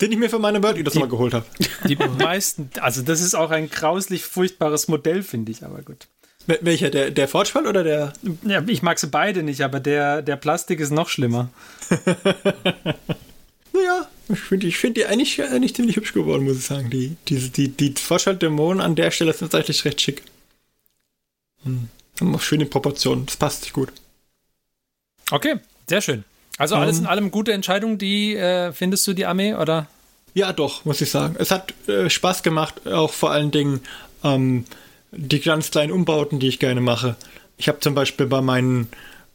[0.00, 1.44] Den ich mir für meine Bird das mal geholt habe.
[1.86, 6.06] Die meisten, also das ist auch ein grauslich furchtbares Modell, finde ich, aber gut.
[6.46, 6.90] Wel- Welcher?
[6.90, 8.12] Der, der Forgefall oder der.
[8.44, 11.48] Ja, ich mag sie beide nicht, aber der, der Plastik ist noch schlimmer.
[13.72, 16.90] Naja, ich finde ich find die eigentlich, eigentlich ziemlich hübsch geworden, muss ich sagen.
[16.90, 20.22] Die, die, die, die Forgefall-Dämonen an der Stelle sind tatsächlich recht schick.
[21.62, 21.88] Hm.
[22.20, 23.26] Haben auch schöne Proportionen.
[23.26, 23.92] Das passt sich gut.
[25.30, 26.24] Okay, sehr schön.
[26.58, 27.04] Also alles Ähm.
[27.04, 29.86] in allem gute Entscheidung, die äh, findest du die Armee oder?
[30.34, 31.36] Ja, doch, muss ich sagen.
[31.38, 33.80] Es hat äh, Spaß gemacht, auch vor allen Dingen
[34.24, 34.64] ähm,
[35.12, 37.16] die ganz kleinen Umbauten, die ich gerne mache.
[37.56, 38.88] Ich habe zum Beispiel bei meinen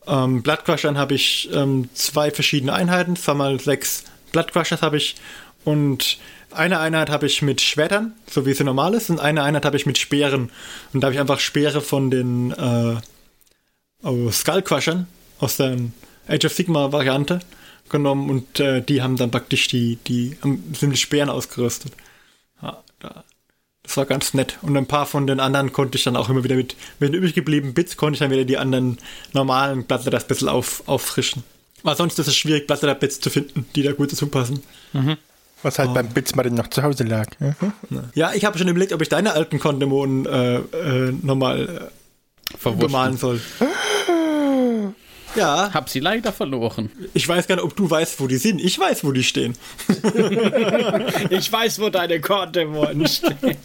[0.08, 5.16] ähm, Bloodcrushern habe ich ähm, zwei verschiedene Einheiten, zweimal sechs Bloodcrushers habe ich
[5.64, 6.18] und
[6.52, 9.78] eine Einheit habe ich mit Schwertern, so wie sie normal ist, und eine Einheit habe
[9.78, 10.52] ich mit Speeren.
[10.94, 12.96] Und da habe ich einfach Speere von den äh,
[14.04, 15.08] oh, Skullcrushern
[15.40, 15.78] aus der
[16.28, 17.40] Age of Sigma Variante
[17.90, 21.94] genommen und äh, die haben dann praktisch die, die ähm, sind mit Speeren ausgerüstet.
[22.62, 23.24] Ja, da,
[23.86, 24.58] das war ganz nett.
[24.62, 27.16] Und ein paar von den anderen konnte ich dann auch immer wieder mit, mit den
[27.16, 28.98] übrig gebliebenen Bits konnte ich dann wieder die anderen
[29.34, 31.44] normalen Blattletter ein bisschen auf, auffrischen.
[31.84, 34.64] Aber sonst ist es schwierig, Blattletter-Bits zu finden, die da gut dazu passen.
[35.62, 37.28] Was halt beim Blitzmartin noch zu Hause lag.
[37.40, 37.56] Mhm.
[38.14, 41.92] Ja, ich habe schon überlegt, ob ich deine alten Kondämonen äh, äh, nochmal
[42.64, 43.40] äh, bemalen soll.
[45.36, 46.90] Ja, Hab sie leider verloren.
[47.14, 48.62] ich weiß gar nicht, ob du weißt, wo die sind.
[48.62, 49.56] Ich weiß, wo die stehen.
[51.30, 53.58] Ich weiß, wo deine Korndämonen stehen.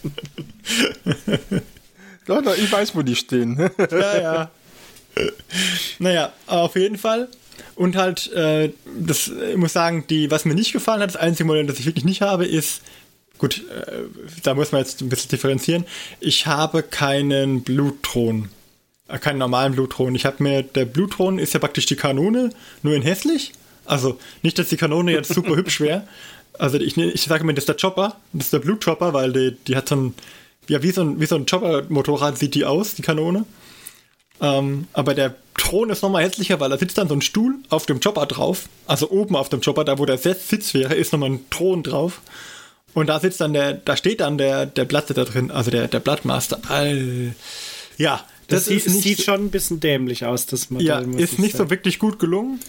[2.26, 3.70] Doch, doch, ich weiß, wo die stehen.
[3.90, 4.50] ja, ja.
[5.98, 7.28] Naja, auf jeden Fall.
[7.74, 11.46] Und halt, äh, das, ich muss sagen, die, was mir nicht gefallen hat, das einzige
[11.46, 12.82] Modell, das ich wirklich nicht habe, ist,
[13.38, 14.02] gut, äh,
[14.42, 15.84] da muss man jetzt ein bisschen differenzieren.
[16.20, 18.48] Ich habe keinen Blutthron.
[19.10, 20.14] Äh, keinen normalen Blutthron.
[20.14, 22.50] Ich habe mir, der Blutthron ist ja praktisch die Kanone,
[22.82, 23.52] nur in hässlich.
[23.84, 26.06] Also nicht, dass die Kanone jetzt super hübsch wäre.
[26.58, 29.32] Also ich, ich sage mir, das ist der Chopper, das ist der Blue Chopper, weil
[29.32, 30.14] die, die hat so ein,
[30.68, 33.46] ja, wie so ein, so ein Chopper-Motorrad sieht die aus, die Kanone.
[34.40, 37.86] Ähm, aber der Thron ist nochmal hässlicher, weil da sitzt dann so ein Stuhl auf
[37.86, 38.68] dem Chopper drauf.
[38.86, 42.20] Also oben auf dem Chopper, da wo der Sitz wäre, ist nochmal ein Thron drauf.
[42.94, 45.88] Und da sitzt dann der, da steht dann der, der Blatte da drin, also der,
[45.88, 46.60] der Blattmaster.
[46.68, 47.34] All,
[47.96, 50.86] ja, das, das sieht, nicht, sieht, schon ein bisschen dämlich aus, das Modell.
[50.86, 51.64] Ja, ist nicht sagen.
[51.64, 52.60] so wirklich gut gelungen.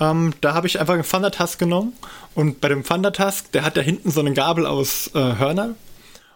[0.00, 1.92] Ähm, da habe ich einfach einen Thunder Tusk genommen
[2.34, 5.74] und bei dem Thunder Tusk, der hat da hinten so eine Gabel aus äh, Hörnern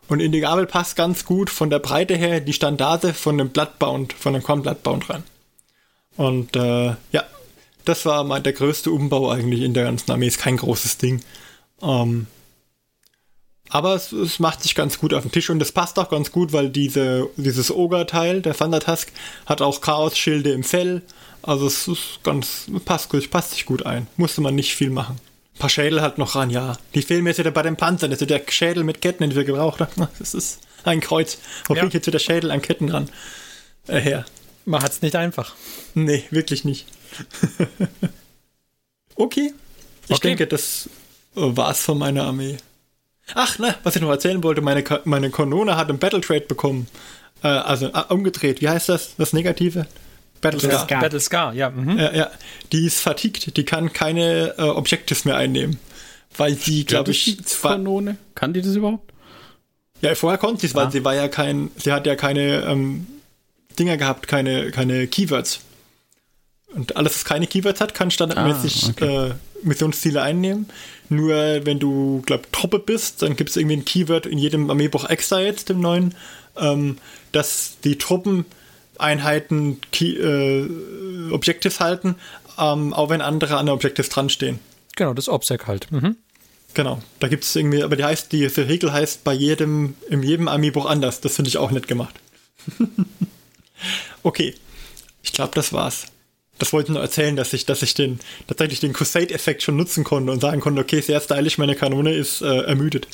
[0.09, 3.51] und in die Gabel passt ganz gut von der Breite her die Standarte von dem
[3.51, 5.23] Bloodbound, von dem Korn Bloodbound rein.
[6.17, 7.25] Und äh, ja,
[7.85, 10.27] das war mal der größte Umbau eigentlich in der ganzen Armee.
[10.27, 11.23] Ist kein großes Ding.
[11.81, 12.27] Ähm,
[13.73, 16.31] aber es, es, macht sich ganz gut auf den Tisch und es passt auch ganz
[16.31, 19.11] gut, weil diese, dieses Ogre-Teil, der Thunder Tusk,
[19.47, 21.01] hat auch Chaos-Schilde im Fell.
[21.41, 24.09] Also es ist ganz, passt, passt sich gut ein.
[24.19, 25.17] Musste man nicht viel machen.
[25.55, 26.77] Ein paar Schädel halt noch ran, ja.
[26.95, 28.11] Die fehlen mir jetzt wieder bei den Panzern.
[28.11, 30.07] Das ist der Schädel mit Ketten, den wir gebraucht haben.
[30.19, 31.39] Das ist ein Kreuz.
[31.65, 31.81] Wo ja.
[31.81, 33.09] kriegt jetzt wieder Schädel an Ketten ran?
[33.87, 34.27] Äh, her.
[34.67, 35.55] Man hat es nicht einfach.
[35.95, 36.87] Nee, wirklich nicht.
[39.17, 39.55] okay.
[40.09, 40.29] Ich okay.
[40.29, 40.91] denke, das
[41.35, 42.59] war's von meiner Armee.
[43.35, 46.89] Ach, ne, was ich noch erzählen wollte, meine, meine Kanone hat einen Battle Trade bekommen.
[47.43, 48.61] Äh, also äh, umgedreht.
[48.61, 49.15] Wie heißt das?
[49.17, 49.87] Das Negative?
[50.41, 51.01] Battle Scar.
[51.01, 51.71] Battle Scar, ja.
[51.71, 51.99] Mhm.
[51.99, 52.13] ja.
[52.13, 52.31] Ja,
[52.73, 55.79] Die ist fatigued, die kann keine äh, Objectives mehr einnehmen.
[56.37, 57.25] Weil sie, glaube ich.
[57.25, 58.17] Die Kanone?
[58.35, 59.13] Kann die das überhaupt?
[60.01, 60.91] Ja, vorher konnte sie es, weil ah.
[60.91, 63.07] sie war ja kein, sie hat ja keine ähm,
[63.79, 65.61] Dinger gehabt, keine, keine Keywords.
[66.83, 69.27] Und alles, was keine Keywords hat, kann standardmäßig ah, okay.
[69.29, 70.67] äh, Missionsziele einnehmen.
[71.11, 75.09] Nur wenn du, glaub, Truppe bist, dann gibt es irgendwie ein Keyword in jedem Armeebuch
[75.09, 76.17] extra jetzt, dem neuen,
[76.57, 76.99] ähm,
[77.31, 82.17] dass die Truppeneinheiten Key, äh, Objectives halten,
[82.59, 84.59] ähm, auch wenn andere an der Objectives dran stehen.
[84.97, 85.93] Genau, das OBSEC halt.
[85.93, 86.17] Mhm.
[86.75, 90.49] Genau, da gibt es irgendwie, aber die heißt, die Regel heißt bei jedem, in jedem
[90.49, 91.21] Armeebuch anders.
[91.21, 92.17] Das finde ich auch nett gemacht.
[94.25, 94.57] okay,
[95.23, 96.07] ich glaube, das war's
[96.63, 100.05] das wollte ich nur erzählen, dass ich, dass ich den, tatsächlich den Crusade-Effekt schon nutzen
[100.05, 103.09] konnte und sagen konnte, okay, sehr stylisch, meine Kanone ist äh, ermüdet.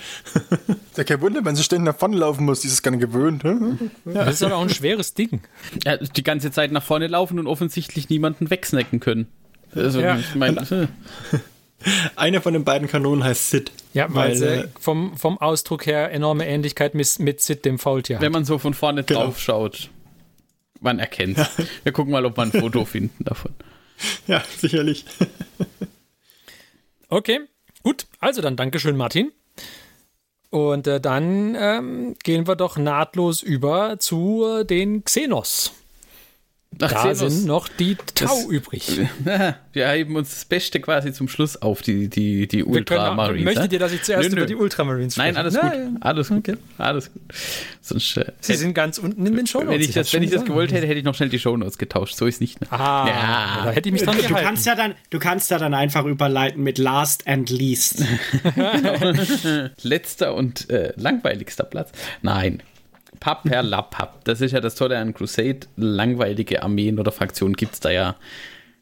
[0.99, 3.01] ja, kein Wunder, wenn sie ständig nach vorne laufen muss, die ist es gar nicht
[3.01, 3.45] gewöhnt.
[3.45, 3.91] Hm?
[4.05, 4.27] Ja.
[4.27, 5.41] Das ist aber auch ein schweres Ding.
[5.87, 9.29] Ja, die ganze Zeit nach vorne laufen und offensichtlich niemanden wegsnacken können.
[9.75, 10.19] Also, ja.
[10.19, 10.89] ich meine, äh.
[12.17, 13.73] Eine von den beiden Kanonen heißt Sid.
[13.95, 17.79] Ja, weil, weil sie äh, vom, vom Ausdruck her enorme Ähnlichkeit mit, mit Sid, dem
[17.79, 18.21] Faultier.
[18.21, 19.25] Wenn man so von vorne genau.
[19.27, 19.89] drauf schaut.
[20.81, 21.49] Man erkennt ja.
[21.83, 23.55] Wir gucken mal, ob wir ein Foto finden davon.
[24.29, 25.05] Ja, sicherlich.
[27.09, 27.41] okay,
[27.83, 28.07] gut.
[28.21, 29.33] Also dann Dankeschön, Martin.
[30.51, 35.73] Und äh, dann ähm, gehen wir doch nahtlos über zu äh, den Xenos.
[36.81, 39.01] Ach, da sind noch die Tau das, übrig.
[39.73, 43.45] Wir heben uns das Beste quasi zum Schluss auf, die, die, die Ultramarines.
[43.45, 44.43] Möchtet ihr, dass ich zuerst nö, nö.
[44.43, 45.33] über die Ultramarines spreche?
[45.33, 45.65] Nein, alles gut.
[45.65, 45.99] Nein.
[46.01, 46.39] Alles gut.
[46.39, 46.57] Okay.
[46.79, 47.23] Alles gut.
[47.81, 49.75] Sonst, äh, Sie sind ganz unten in den Shownotes.
[49.75, 52.15] Wenn ich, das, wenn ich das gewollt hätte, hätte ich noch schnell die Shownotes getauscht.
[52.15, 52.61] So ist nicht.
[52.61, 52.69] Ne?
[52.71, 53.65] Ah, ja.
[53.65, 54.47] da hätte ich mich dran du, gehalten.
[54.47, 58.05] Kannst ja dann, du kannst ja dann einfach überleiten mit Last and Least.
[59.83, 61.91] Letzter und äh, langweiligster Platz.
[62.23, 62.63] Nein,
[63.21, 64.25] Papperlapapp.
[64.25, 65.61] Das ist ja das Tolle an Crusade.
[65.77, 68.17] Langweilige Armeen oder Fraktionen gibt es da ja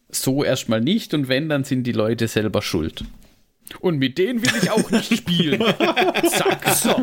[0.09, 1.15] so erstmal nicht.
[1.15, 3.05] Und wenn, dann sind die Leute selber schuld.
[3.81, 5.61] Und mit denen will ich auch nicht spielen.
[6.29, 6.97] Zack, so.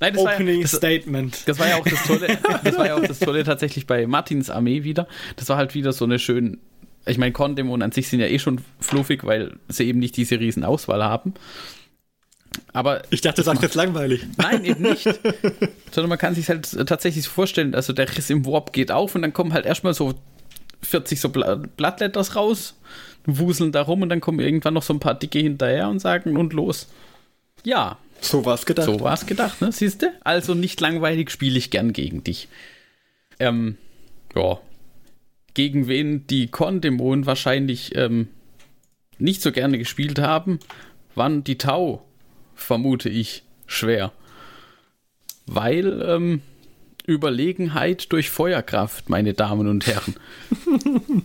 [0.00, 1.42] Nein, das Opening war, das, Statement.
[1.46, 2.38] Das war ja auch das Tolle.
[2.64, 5.06] Das war ja auch das Tolle tatsächlich bei Martins Armee wieder.
[5.36, 6.58] Das war halt wieder so eine schön.
[7.06, 10.40] Ich meine, Kondämonen an sich sind ja eh schon fluffig, weil sie eben nicht diese
[10.40, 11.34] riesen Auswahl haben.
[12.72, 14.26] Aber ich dachte, du sagst jetzt langweilig.
[14.36, 15.04] Nein, eben nicht.
[15.90, 19.22] Sondern man kann sich halt tatsächlich vorstellen, also der Riss im Warp geht auf und
[19.22, 20.14] dann kommen halt erstmal so
[20.82, 22.74] 40 so Blattletters raus,
[23.26, 26.36] wuseln da rum und dann kommen irgendwann noch so ein paar Dicke hinterher und sagen
[26.36, 26.88] und los.
[27.64, 27.98] Ja.
[28.20, 28.86] So war es gedacht.
[28.86, 29.72] So war es gedacht, ne?
[29.72, 30.12] Siehst du?
[30.22, 32.48] Also nicht langweilig spiele ich gern gegen dich.
[33.38, 33.76] Ähm,
[34.34, 34.58] ja.
[35.54, 38.28] Gegen wen die Korndämonen wahrscheinlich ähm,
[39.18, 40.58] nicht so gerne gespielt haben,
[41.14, 42.04] waren die Tau
[42.54, 44.12] vermute ich, schwer.
[45.46, 46.42] Weil ähm,
[47.06, 50.14] Überlegenheit durch Feuerkraft, meine Damen und Herren.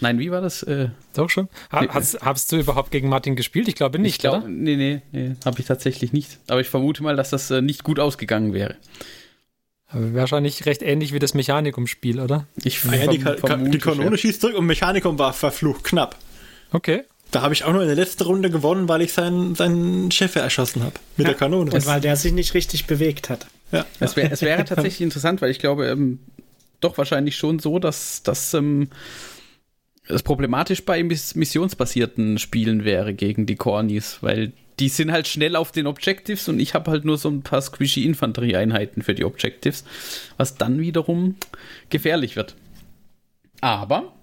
[0.00, 0.62] Nein, wie war das?
[0.62, 1.48] Äh, Doch schon.
[1.70, 3.68] Ha, hast, hast, du überhaupt gegen Martin gespielt?
[3.68, 4.14] Ich glaube nicht.
[4.14, 6.38] Ich glaube, nee, nee, nee, habe ich tatsächlich nicht.
[6.48, 8.76] Aber ich vermute mal, dass das äh, nicht gut ausgegangen wäre.
[9.88, 12.46] Aber wahrscheinlich recht ähnlich wie das Mechanikum-Spiel, oder?
[12.62, 13.18] Ich ah, ja, die,
[13.70, 16.16] die Kanone schießt zurück und Mechanikum war verflucht knapp.
[16.72, 17.02] Okay.
[17.30, 20.34] Da habe ich auch nur in der letzten Runde gewonnen, weil ich seinen, seinen Chef
[20.34, 20.94] erschossen habe.
[21.16, 21.70] Mit ja, der Kanone.
[21.70, 23.46] Und weil der sich nicht richtig bewegt hat.
[23.70, 23.86] Ja.
[24.00, 26.18] Es, wär, es wäre tatsächlich interessant, weil ich glaube, ähm,
[26.80, 28.88] doch wahrscheinlich schon so, dass, dass ähm,
[30.08, 35.56] das problematisch bei miss missionsbasierten Spielen wäre gegen die Cornies, weil die sind halt schnell
[35.56, 39.24] auf den Objectives und ich habe halt nur so ein paar squishy Infanterieeinheiten für die
[39.24, 39.84] Objectives,
[40.36, 41.36] was dann wiederum
[41.90, 42.56] gefährlich wird.
[43.60, 44.14] Aber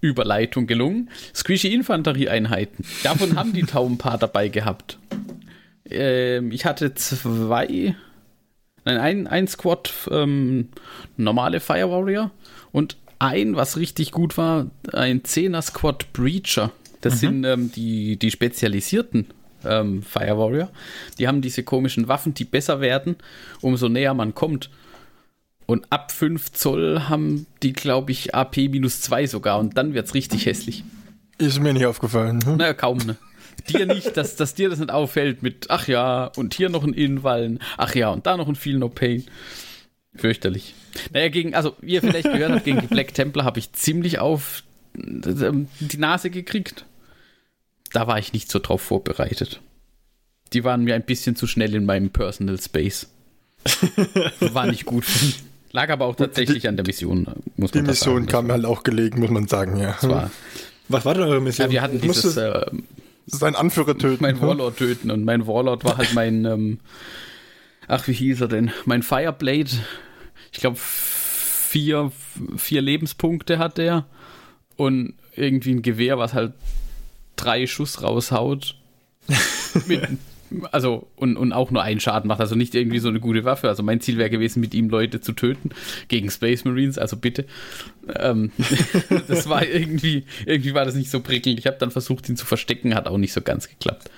[0.00, 1.10] Überleitung gelungen.
[1.34, 2.84] Squishy Infanterieeinheiten.
[3.02, 4.98] Davon haben die Tau ein paar dabei gehabt.
[5.88, 7.94] Ähm, ich hatte zwei,
[8.84, 10.68] nein, ein, ein Squad ähm,
[11.16, 12.30] normale Fire Warrior
[12.72, 16.72] und ein, was richtig gut war, ein 10er Squad Breacher.
[17.00, 17.18] Das mhm.
[17.18, 19.26] sind ähm, die, die spezialisierten
[19.64, 20.70] ähm, Fire Warrior.
[21.18, 23.16] Die haben diese komischen Waffen, die besser werden,
[23.60, 24.70] umso näher man kommt.
[25.70, 29.60] Und ab 5 Zoll haben die, glaube ich, AP minus 2 sogar.
[29.60, 30.82] Und dann wird es richtig hässlich.
[31.38, 32.44] Ist mir nicht aufgefallen.
[32.44, 32.56] Hm?
[32.56, 33.16] Naja, kaum, ne?
[33.68, 36.92] dir nicht, dass, dass dir das nicht auffällt mit, ach ja, und hier noch ein
[36.92, 39.24] Innenwallen, ach ja, und da noch ein Feel No Pain.
[40.16, 40.74] Fürchterlich.
[41.12, 44.18] Naja, gegen, also wie ihr vielleicht gehört habt, gegen die Black Templar habe ich ziemlich
[44.18, 44.64] auf
[44.96, 46.84] ähm, die Nase gekriegt.
[47.92, 49.60] Da war ich nicht so drauf vorbereitet.
[50.52, 53.08] Die waren mir ein bisschen zu schnell in meinem Personal Space.
[54.40, 55.04] War nicht gut.
[55.72, 58.26] Lag aber auch tatsächlich die, an der Mission, muss man Die Mission sagen.
[58.26, 59.96] kam halt auch gelegen, muss man sagen, ja.
[60.02, 60.30] War,
[60.88, 61.66] Was war denn eure Mission?
[61.68, 62.36] Ja, wir hatten dieses...
[62.36, 62.66] Äh,
[63.26, 64.22] sein Anführer töten.
[64.22, 66.44] Mein Warlord töten und mein Warlord war halt mein...
[66.44, 66.78] Ähm,
[67.86, 68.72] ach, wie hieß er denn?
[68.86, 69.70] Mein Fireblade.
[70.52, 72.10] Ich glaube, vier,
[72.56, 74.06] vier Lebenspunkte hat der.
[74.76, 76.54] Und irgendwie ein Gewehr, was halt
[77.36, 78.74] drei Schuss raushaut.
[79.86, 80.08] mit
[80.72, 83.68] also und, und auch nur einen Schaden macht, also nicht irgendwie so eine gute Waffe.
[83.68, 85.70] Also mein Ziel wäre gewesen, mit ihm Leute zu töten
[86.08, 87.46] gegen Space Marines, also bitte.
[88.14, 88.50] Ähm,
[89.28, 91.58] das war irgendwie, irgendwie war das nicht so prickelnd.
[91.58, 94.10] Ich habe dann versucht, ihn zu verstecken, hat auch nicht so ganz geklappt.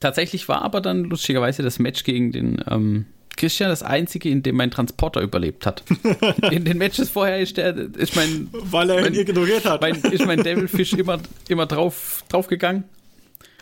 [0.00, 4.56] Tatsächlich war aber dann lustigerweise das Match gegen den ähm, Christian das einzige, in dem
[4.56, 5.82] mein Transporter überlebt hat.
[6.50, 9.96] In den Matches vorher ist der, ist mein, weil er mein, ihn ignoriert hat, mein,
[9.96, 12.84] ist mein Devilfish immer, immer drauf, drauf gegangen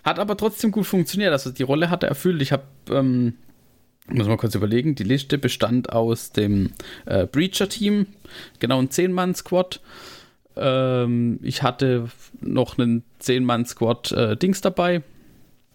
[0.05, 1.33] hat aber trotzdem gut funktioniert.
[1.33, 2.43] Also die Rolle hat er erfüllt.
[2.43, 3.35] Ich habe, ähm,
[4.09, 6.73] muss mal kurz überlegen, die Liste bestand aus dem
[7.07, 8.07] äh, Breacher-Team,
[8.59, 9.81] genau ein 10-Mann-Squad.
[10.57, 12.09] Ähm, ich hatte
[12.41, 15.03] noch einen 10-Mann-Squad äh, Dings dabei,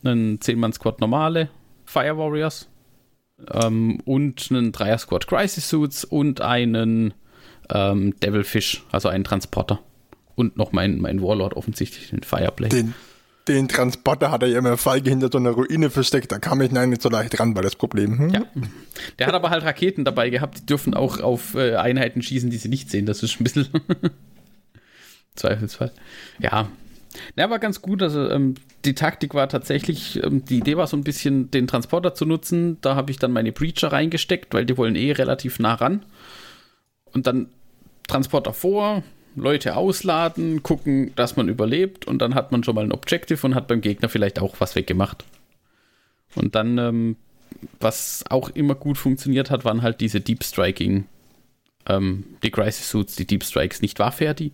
[0.03, 1.49] einen 10-Mann-Squad normale
[1.85, 2.67] Fire Warriors
[3.51, 7.13] ähm, und einen Dreier-Squad Crisis Suits und einen
[7.69, 9.79] ähm, Devilfish, also einen Transporter.
[10.35, 12.75] Und noch mein, mein Warlord offensichtlich, den Fireblade.
[12.75, 12.93] Den
[13.47, 16.31] den Transporter hat er ja immer feige hinter so einer Ruine versteckt.
[16.31, 18.17] Da kam ich nein nicht so leicht ran, war das Problem.
[18.17, 18.29] Hm?
[18.29, 18.41] Ja.
[19.19, 22.57] Der hat aber halt Raketen dabei gehabt, die dürfen auch auf äh, Einheiten schießen, die
[22.57, 23.05] sie nicht sehen.
[23.05, 23.67] Das ist ein bisschen
[25.35, 25.91] Zweifelsfall.
[26.39, 26.69] Ja.
[27.37, 28.01] Der war ganz gut.
[28.01, 32.15] Also ähm, die Taktik war tatsächlich, ähm, die Idee war so ein bisschen, den Transporter
[32.15, 32.79] zu nutzen.
[32.81, 36.05] Da habe ich dann meine Breacher reingesteckt, weil die wollen eh relativ nah ran.
[37.11, 37.47] Und dann
[38.07, 39.03] Transporter vor,
[39.35, 43.55] Leute ausladen, gucken, dass man überlebt und dann hat man schon mal ein Objective und
[43.55, 45.23] hat beim Gegner vielleicht auch was weggemacht.
[46.35, 47.15] Und dann, ähm,
[47.79, 51.05] was auch immer gut funktioniert hat, waren halt diese Deep Striking,
[51.87, 54.51] ähm, die Crisis Suits, die Deep Strikes, nicht wahr, Ferdi?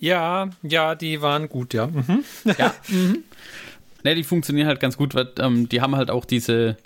[0.00, 1.86] Ja, ja, die waren gut, ja.
[1.86, 2.24] Mhm.
[2.58, 2.74] Ja.
[2.88, 3.24] mhm.
[4.06, 6.76] Ne, die funktionieren halt ganz gut, weil ähm, die haben halt auch diese,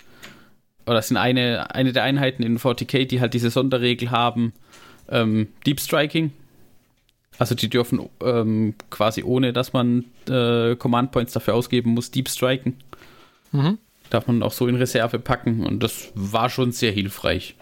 [0.85, 4.53] oder sind eine, eine der Einheiten in 40k, die halt diese Sonderregel haben,
[5.09, 6.31] ähm, Deep Striking.
[7.39, 12.27] Also die dürfen ähm, quasi ohne, dass man äh, Command Points dafür ausgeben muss, Deep
[12.27, 12.77] Striken.
[13.53, 13.77] Mhm.
[14.09, 17.55] Darf man auch so in Reserve packen und das war schon sehr hilfreich.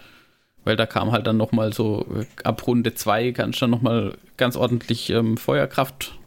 [0.64, 2.04] Weil da kam halt dann nochmal so,
[2.42, 6.18] ab Runde 2 kannst du dann nochmal ganz ordentlich ähm, Feuerkraft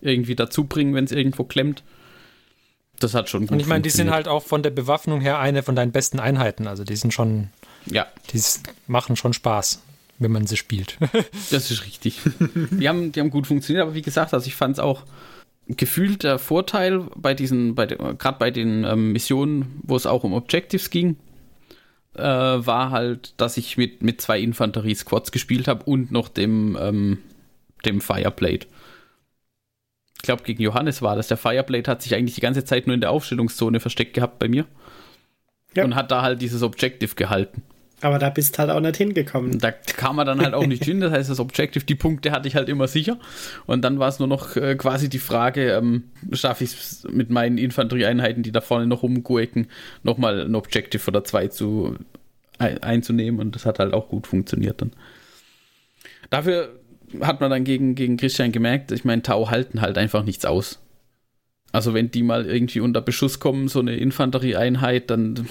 [0.00, 1.82] irgendwie dazu bringen, wenn es irgendwo klemmt.
[3.00, 5.40] Das hat schon gut Und ich meine, die sind halt auch von der Bewaffnung her
[5.40, 6.68] eine von deinen besten Einheiten.
[6.68, 7.48] Also die sind schon,
[7.86, 8.40] ja, die
[8.86, 9.82] machen schon Spaß
[10.18, 10.98] wenn man sie spielt.
[11.50, 12.20] das ist richtig.
[12.70, 15.04] Die haben, die haben gut funktioniert, aber wie gesagt, also ich fand es auch
[15.68, 20.32] gefühlt der Vorteil bei diesen, bei gerade bei den ähm, Missionen, wo es auch um
[20.32, 21.16] Objectives ging,
[22.14, 27.18] äh, war halt, dass ich mit, mit zwei Infanterie-Squads gespielt habe und noch dem, ähm,
[27.84, 28.66] dem Fireblade.
[30.16, 31.28] Ich glaube, gegen Johannes war das.
[31.28, 34.48] Der Fireblade hat sich eigentlich die ganze Zeit nur in der Aufstellungszone versteckt gehabt bei
[34.48, 34.66] mir.
[35.74, 35.84] Ja.
[35.84, 37.62] Und hat da halt dieses Objective gehalten.
[38.02, 39.58] Aber da bist halt auch nicht hingekommen.
[39.58, 41.00] Da kam man dann halt auch nicht hin.
[41.00, 43.18] Das heißt, das Objective, die Punkte hatte ich halt immer sicher.
[43.64, 47.30] Und dann war es nur noch äh, quasi die Frage, ähm, schaffe ich es mit
[47.30, 49.68] meinen Infanterieeinheiten, die da vorne noch rumguecken,
[50.02, 51.96] nochmal ein Objective oder zwei zu,
[52.58, 53.40] ein, einzunehmen.
[53.40, 54.92] Und das hat halt auch gut funktioniert dann.
[56.28, 56.78] Dafür
[57.20, 60.80] hat man dann gegen, gegen Christian gemerkt, ich meine, Tau halten halt einfach nichts aus.
[61.72, 65.48] Also wenn die mal irgendwie unter Beschuss kommen, so eine Infanterieeinheit, dann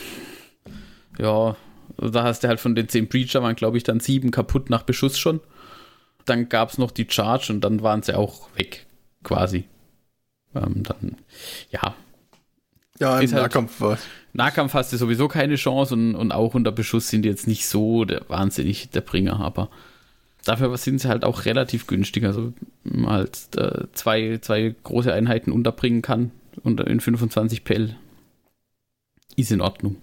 [1.17, 1.55] ja,
[1.97, 4.83] da hast du halt von den zehn Breacher waren, glaube ich, dann sieben kaputt nach
[4.83, 5.39] Beschuss schon.
[6.25, 8.87] dann gab es noch die Charge und dann waren sie auch weg,
[9.23, 9.65] quasi.
[10.55, 11.17] Ähm, dann,
[11.69, 11.93] ja.
[12.99, 13.97] Ja, im Ist halt- Nahkampf war
[14.33, 17.67] Nahkampf hast du sowieso keine Chance und, und auch unter Beschuss sind die jetzt nicht
[17.67, 19.69] so der, wahnsinnig der Bringer, aber
[20.45, 22.23] dafür sind sie halt auch relativ günstig.
[22.25, 26.31] Also man halt äh, zwei, zwei große Einheiten unterbringen kann
[26.63, 27.95] unter in 25 PL
[29.35, 29.97] ist in Ordnung.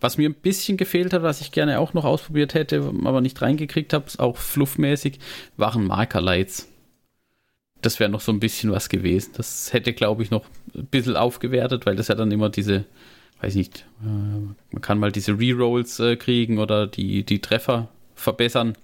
[0.00, 3.40] Was mir ein bisschen gefehlt hat, was ich gerne auch noch ausprobiert hätte, aber nicht
[3.42, 5.18] reingekriegt habe, auch fluffmäßig,
[5.56, 6.68] waren Marker-Lights.
[7.82, 9.32] Das wäre noch so ein bisschen was gewesen.
[9.36, 10.44] Das hätte, glaube ich, noch
[10.74, 12.84] ein bisschen aufgewertet, weil das ja dann immer diese,
[13.40, 14.06] weiß nicht, äh,
[14.72, 18.74] man kann mal diese Rerolls äh, kriegen oder die, die Treffer verbessern.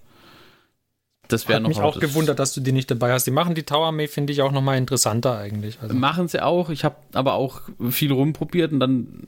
[1.27, 3.25] Das wäre Hat noch mich auch das- gewundert, dass du die nicht dabei hast.
[3.25, 5.79] Die machen die Tower Armee, finde ich, auch nochmal interessanter eigentlich.
[5.81, 6.69] Also, Machen sie auch.
[6.69, 9.23] Ich habe aber auch viel rumprobiert und dann.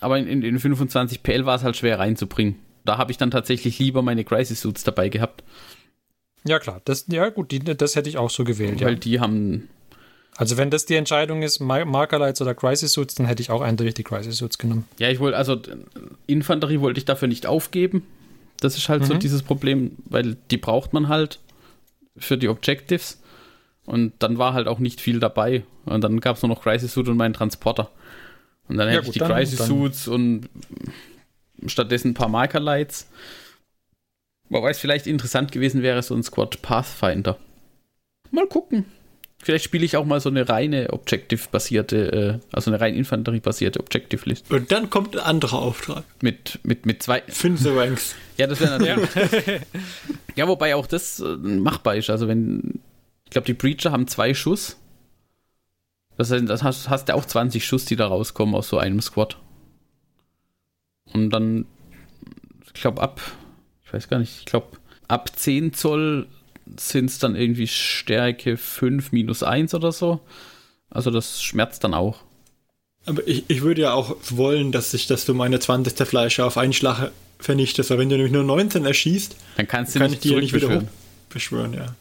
[0.00, 2.56] Aber in, in, in 25 PL war es halt schwer reinzubringen.
[2.84, 5.42] Da habe ich dann tatsächlich lieber meine Crisis Suits dabei gehabt,
[6.46, 6.82] ja, klar.
[6.84, 8.78] Das, ja, gut, die, das hätte ich auch so gewählt.
[8.82, 8.86] Ja.
[8.88, 9.70] weil die haben.
[10.36, 13.50] Also, wenn das die Entscheidung ist, Ma- Marker Lights oder Crisis Suits, dann hätte ich
[13.50, 14.84] auch eindeutig die Crisis Suits genommen.
[14.98, 15.58] Ja, ich wollte, also
[16.26, 18.02] Infanterie wollte ich dafür nicht aufgeben.
[18.60, 19.20] Das ist halt so Mhm.
[19.20, 21.40] dieses Problem, weil die braucht man halt
[22.18, 23.22] für die Objectives.
[23.86, 25.62] Und dann war halt auch nicht viel dabei.
[25.86, 27.90] Und dann gab es nur noch Crisis Suit und meinen Transporter.
[28.68, 30.48] Und dann Ja, hätte gut, ich die Crisis Suits und
[31.66, 33.08] stattdessen ein paar Marker Lights.
[34.48, 37.38] Wobei es vielleicht interessant gewesen wäre, so ein Squad Pathfinder.
[38.30, 38.84] Mal gucken.
[39.38, 44.50] Vielleicht spiele ich auch mal so eine reine Objective-basierte, äh, also eine rein Infanterie-basierte Objective-List.
[44.50, 46.04] Und dann kommt ein anderer Auftrag.
[46.22, 47.22] Mit, mit, mit zwei.
[47.28, 48.14] Finse Ranks.
[48.36, 49.60] Ja, das wäre natürlich.
[50.34, 50.48] Ja.
[50.48, 52.10] wobei auch das äh, machbar ist.
[52.10, 52.80] Also wenn,
[53.26, 54.76] ich glaube, die Breacher haben zwei Schuss.
[56.16, 59.00] Das heißt, das hast, hast du auch 20 Schuss, die da rauskommen aus so einem
[59.00, 59.36] Squad.
[61.12, 61.66] Und dann,
[62.74, 63.20] ich glaube, ab,
[63.84, 64.68] ich weiß gar nicht, ich glaube,
[65.08, 66.26] ab 10 Zoll
[66.78, 70.20] sind es dann irgendwie Stärke 5 minus 1 oder so.
[70.90, 72.22] Also das schmerzt dann auch.
[73.06, 76.06] Aber ich, ich würde ja auch wollen, dass ich, dass du meine 20.
[76.08, 77.90] Fleische auf einen Schlag vernichtest.
[77.90, 80.40] Aber wenn du nämlich nur 19 erschießt, Dann kannst du kann ich nicht die ja
[80.40, 80.82] nicht wieder
[81.28, 81.94] hochbeschwören, ja.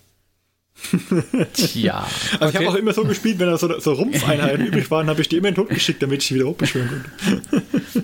[1.54, 2.00] Tja.
[2.04, 2.58] Also ich Okay.
[2.58, 5.38] habe auch immer so gespielt, wenn da so, so Rumpfeinheiten übrig waren, habe ich die
[5.38, 8.04] immer in den Tod geschickt, damit ich die wieder hochbeschwören konnte.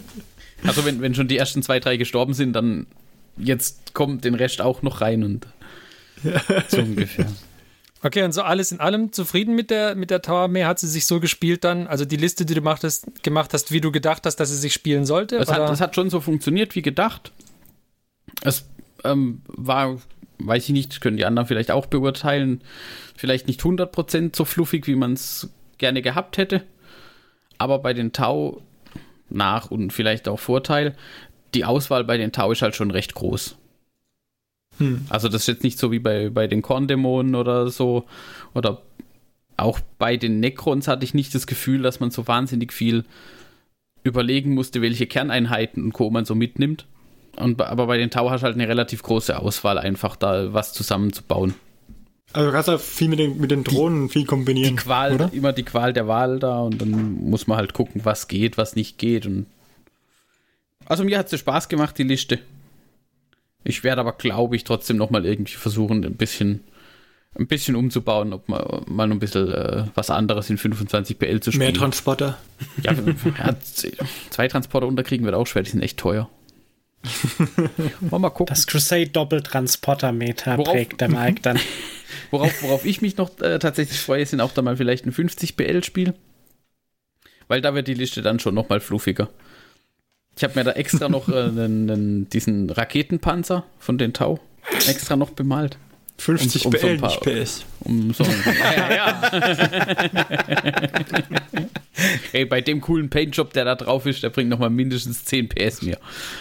[0.65, 2.85] Also wenn, wenn schon die ersten zwei, drei gestorben sind, dann
[3.37, 5.47] jetzt kommt den Rest auch noch rein und
[6.67, 7.27] so ungefähr.
[8.01, 10.63] Okay, und so alles in allem zufrieden mit der, mit der Tower Armee?
[10.65, 11.87] Hat sie sich so gespielt dann?
[11.87, 14.57] Also die Liste, die du gemacht hast, gemacht hast wie du gedacht hast, dass sie
[14.57, 15.37] sich spielen sollte?
[15.37, 15.63] Das oder?
[15.63, 17.31] hat, das hat schon so funktioniert wie gedacht.
[18.41, 18.63] Es
[19.03, 19.97] ähm, war,
[20.39, 22.61] weiß ich nicht, können die anderen vielleicht auch beurteilen,
[23.15, 26.63] vielleicht nicht 100% so fluffig, wie man es gerne gehabt hätte.
[27.57, 28.61] Aber bei den Tau
[29.29, 30.95] nach und vielleicht auch Vorteil,
[31.53, 33.57] die Auswahl bei den Tau ist halt schon recht groß.
[34.77, 35.05] Hm.
[35.09, 38.05] Also das ist jetzt nicht so wie bei, bei den Korndämonen oder so.
[38.53, 38.81] Oder
[39.57, 43.05] auch bei den Necrons hatte ich nicht das Gefühl, dass man so wahnsinnig viel
[44.03, 46.09] überlegen musste, welche Kerneinheiten und Co.
[46.09, 46.87] man so mitnimmt.
[47.39, 50.73] Und, aber bei den Tau hast du halt eine relativ große Auswahl, einfach da was
[50.73, 51.55] zusammenzubauen.
[52.31, 54.75] Also du kannst ja viel mit den, mit den Drohnen viel kombinieren.
[54.75, 55.31] Die Qual, oder?
[55.33, 58.75] immer die Qual der Wahl da und dann muss man halt gucken, was geht, was
[58.75, 59.25] nicht geht.
[59.25, 59.47] Und
[60.85, 62.39] also mir hat es Spaß gemacht, die Liste.
[63.63, 66.63] Ich werde aber, glaube ich, trotzdem noch mal irgendwie versuchen, ein bisschen,
[67.37, 71.49] ein bisschen umzubauen, ob man mal ein bisschen äh, was anderes in 25 PL zu
[71.51, 71.73] Mehr spielen.
[71.73, 72.37] Transporter.
[72.83, 72.93] ja,
[73.37, 73.55] ja,
[74.29, 76.29] zwei Transporter unterkriegen wird auch schwer, die sind echt teuer.
[78.11, 78.47] Mal, mal gucken.
[78.53, 81.59] Das Crusade-Doppeltransporter-Meter prägt der Mike dann.
[82.31, 85.55] Worauf, worauf ich mich noch äh, tatsächlich freue, sind auch da mal vielleicht ein 50
[85.55, 86.13] BL-Spiel.
[87.47, 89.29] Weil da wird die Liste dann schon noch mal fluffiger.
[90.37, 94.39] Ich habe mir da extra noch äh, einen, einen, diesen Raketenpanzer von den Tau
[94.87, 95.77] extra noch bemalt.
[96.17, 97.65] 50 Um- um so ein BL, paar- nicht PS.
[97.89, 99.31] Um so ja, ja.
[102.31, 105.49] Ey, bei dem coolen Paintjob, der da drauf ist, der bringt noch mal mindestens 10
[105.49, 105.97] PS mehr.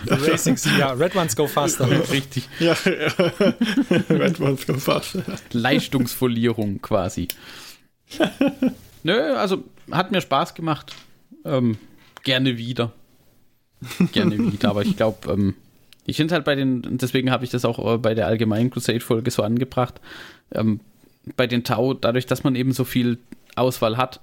[0.06, 1.88] Racing, ja, Red Ones go faster.
[2.12, 2.48] Richtig.
[2.60, 3.52] Ja, ja.
[4.10, 5.16] Red Ones go fast.
[5.52, 7.28] Leistungsfolierung quasi.
[9.02, 10.94] Nö, also hat mir Spaß gemacht.
[11.46, 11.78] Ähm,
[12.24, 12.92] gerne wieder.
[14.12, 15.54] Gerne wieder, aber ich glaube, ähm,
[16.04, 19.30] ich finde halt bei den, deswegen habe ich das auch äh, bei der allgemeinen Crusade-Folge
[19.30, 20.00] so angebracht.
[20.52, 20.80] Ähm,
[21.36, 23.18] bei den Tau, dadurch, dass man eben so viel
[23.56, 24.20] Auswahl hat,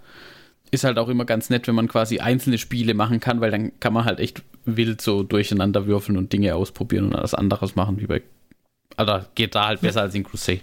[0.71, 3.71] ist halt auch immer ganz nett, wenn man quasi einzelne Spiele machen kann, weil dann
[3.79, 7.99] kann man halt echt wild so durcheinander würfeln und Dinge ausprobieren und was anderes machen,
[7.99, 8.21] wie bei.
[8.97, 10.61] Also geht da halt besser als in Crusade.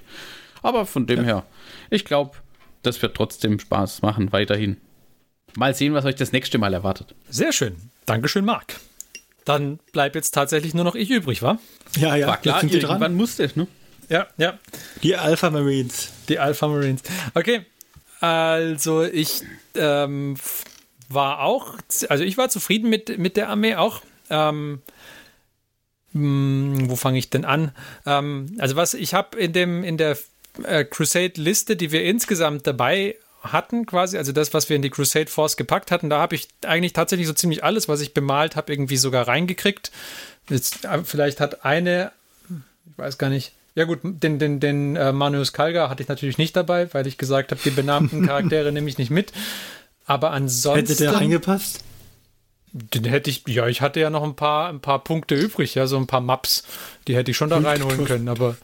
[0.62, 1.44] Aber von dem her,
[1.90, 2.32] ich glaube,
[2.82, 4.76] das wird trotzdem Spaß machen, weiterhin.
[5.56, 7.14] Mal sehen, was euch das nächste Mal erwartet.
[7.28, 7.76] Sehr schön.
[8.06, 8.76] Dankeschön, Marc.
[9.44, 11.58] dann bleibt jetzt tatsächlich nur noch ich übrig, wa?
[11.96, 13.14] Ja, ja, War klar, jetzt sind die irgendwann dran.
[13.14, 13.66] musste es, ne?
[14.12, 14.58] Ja, ja.
[15.02, 16.12] Die Alpha Marines.
[16.28, 17.00] Die Alpha Marines.
[17.32, 17.64] Okay.
[18.20, 19.40] Also ich
[19.74, 20.36] ähm,
[21.08, 21.78] war auch,
[22.10, 24.02] also ich war zufrieden mit, mit der Armee auch.
[24.28, 24.82] Ähm,
[26.12, 27.72] mh, wo fange ich denn an?
[28.04, 30.18] Ähm, also was ich habe in dem in der
[30.62, 35.28] äh, Crusade-Liste, die wir insgesamt dabei hatten, quasi, also das, was wir in die Crusade
[35.28, 38.70] Force gepackt hatten, da habe ich eigentlich tatsächlich so ziemlich alles, was ich bemalt habe,
[38.72, 39.90] irgendwie sogar reingekriegt.
[40.50, 42.12] Jetzt, äh, vielleicht hat eine,
[42.50, 43.52] ich weiß gar nicht.
[43.74, 47.16] Ja gut, den, den, den äh, Manuus Kalga hatte ich natürlich nicht dabei, weil ich
[47.18, 49.32] gesagt habe, die benannten Charaktere nehme ich nicht mit.
[50.04, 50.86] Aber ansonsten.
[50.86, 51.80] Hätte der reingepasst?
[52.74, 55.86] Den hätte ich, ja, ich hatte ja noch ein paar, ein paar Punkte übrig, ja,
[55.86, 56.64] so ein paar Maps,
[57.06, 58.56] die hätte ich schon da reinholen können, aber,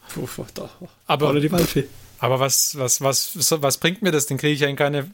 [0.55, 0.69] doch.
[1.05, 1.83] aber, Oder die Waldfee.
[2.17, 4.25] aber was, was, was, so- was bringt mir das?
[4.25, 5.11] Den kriege ich ja in keine.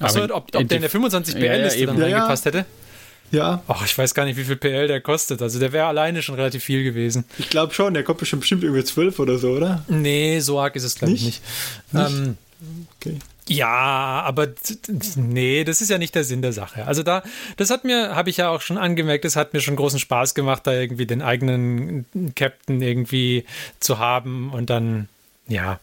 [0.00, 1.86] Achso, ob, ob der in der 25 Ja, ja, eben.
[1.92, 2.16] dann Ja, ja.
[2.16, 2.66] reingepasst hätte?
[3.32, 5.42] Ja, Ach, ich weiß gar nicht, wie viel PL der kostet.
[5.42, 7.24] Also der wäre alleine schon relativ viel gewesen.
[7.38, 7.94] ich glaube schon.
[7.94, 9.84] Der kommt bestimmt bestimmt irgendwie 12 oder so, oder?
[9.88, 11.42] Nee, so arg ist es, glaube ich, nicht.
[11.92, 12.10] Nicht?
[12.10, 12.36] Ähm,
[13.00, 13.18] Okay.
[13.48, 14.48] Ja, aber
[15.16, 16.86] nee, das ist ja nicht der Sinn der Sache.
[16.86, 17.22] Also da,
[17.56, 20.34] das hat mir, habe ich ja auch schon angemerkt, das hat mir schon großen Spaß
[20.34, 22.06] gemacht, da irgendwie den eigenen
[22.36, 23.44] Captain irgendwie
[23.80, 25.08] zu haben und dann,
[25.48, 25.80] ja.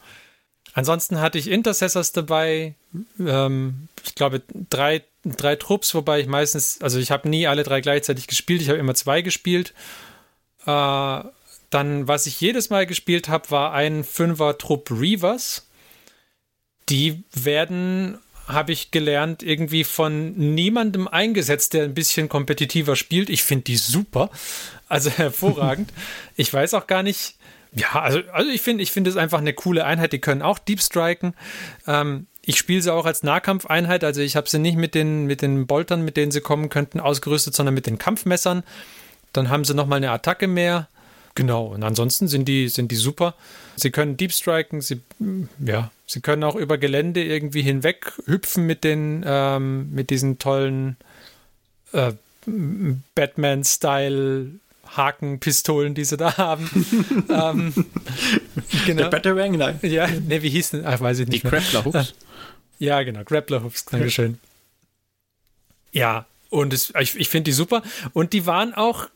[0.74, 2.76] Ansonsten hatte ich Intercessors dabei,
[3.20, 7.82] ähm, ich glaube drei, drei Trupps, wobei ich meistens, also ich habe nie alle drei
[7.82, 9.74] gleichzeitig gespielt, ich habe immer zwei gespielt.
[10.66, 11.24] Äh,
[11.72, 15.70] dann, was ich jedes Mal gespielt habe, war ein Fünfer-Trupp Reavers
[16.90, 18.18] die werden,
[18.48, 23.30] habe ich gelernt, irgendwie von niemandem eingesetzt, der ein bisschen kompetitiver spielt.
[23.30, 24.30] Ich finde die super.
[24.88, 25.92] Also hervorragend.
[26.36, 27.36] ich weiß auch gar nicht.
[27.72, 30.14] Ja, also, also ich finde, ich finde es einfach eine coole Einheit.
[30.14, 31.36] Die können auch Deep Striken.
[31.86, 34.04] Ähm, ich spiele sie auch als Nahkampfeinheit.
[34.04, 37.00] Also ich habe sie nicht mit den, mit den Boltern, mit denen sie kommen könnten,
[37.00, 38.64] ausgerüstet, sondern mit den Kampfmessern.
[39.34, 40.88] Dann haben sie nochmal eine Attacke mehr.
[41.36, 43.36] Genau, und ansonsten sind die, sind die super.
[43.76, 45.00] Sie können Deep Striken, sie,
[45.64, 50.98] ja, sie können auch über Gelände irgendwie hinweg hüpfen mit den, ähm, mit diesen tollen
[51.94, 52.14] äh,
[53.14, 54.54] Batman-Style
[54.98, 56.68] Hakenpistolen, die sie da haben.
[57.30, 57.74] ähm,
[58.88, 59.10] Der genau.
[59.12, 59.80] Batarang, nein.
[59.84, 60.86] Ja, ne, wie hieß denn?
[60.88, 61.46] Ach, weiß ich Die nicht.
[61.46, 62.16] Crackler Hooks.
[62.80, 64.40] Ja, genau, Grappler Hoops, Dankeschön.
[65.92, 67.84] Ja, und es, ich, ich finde die super.
[68.14, 69.08] Und die waren auch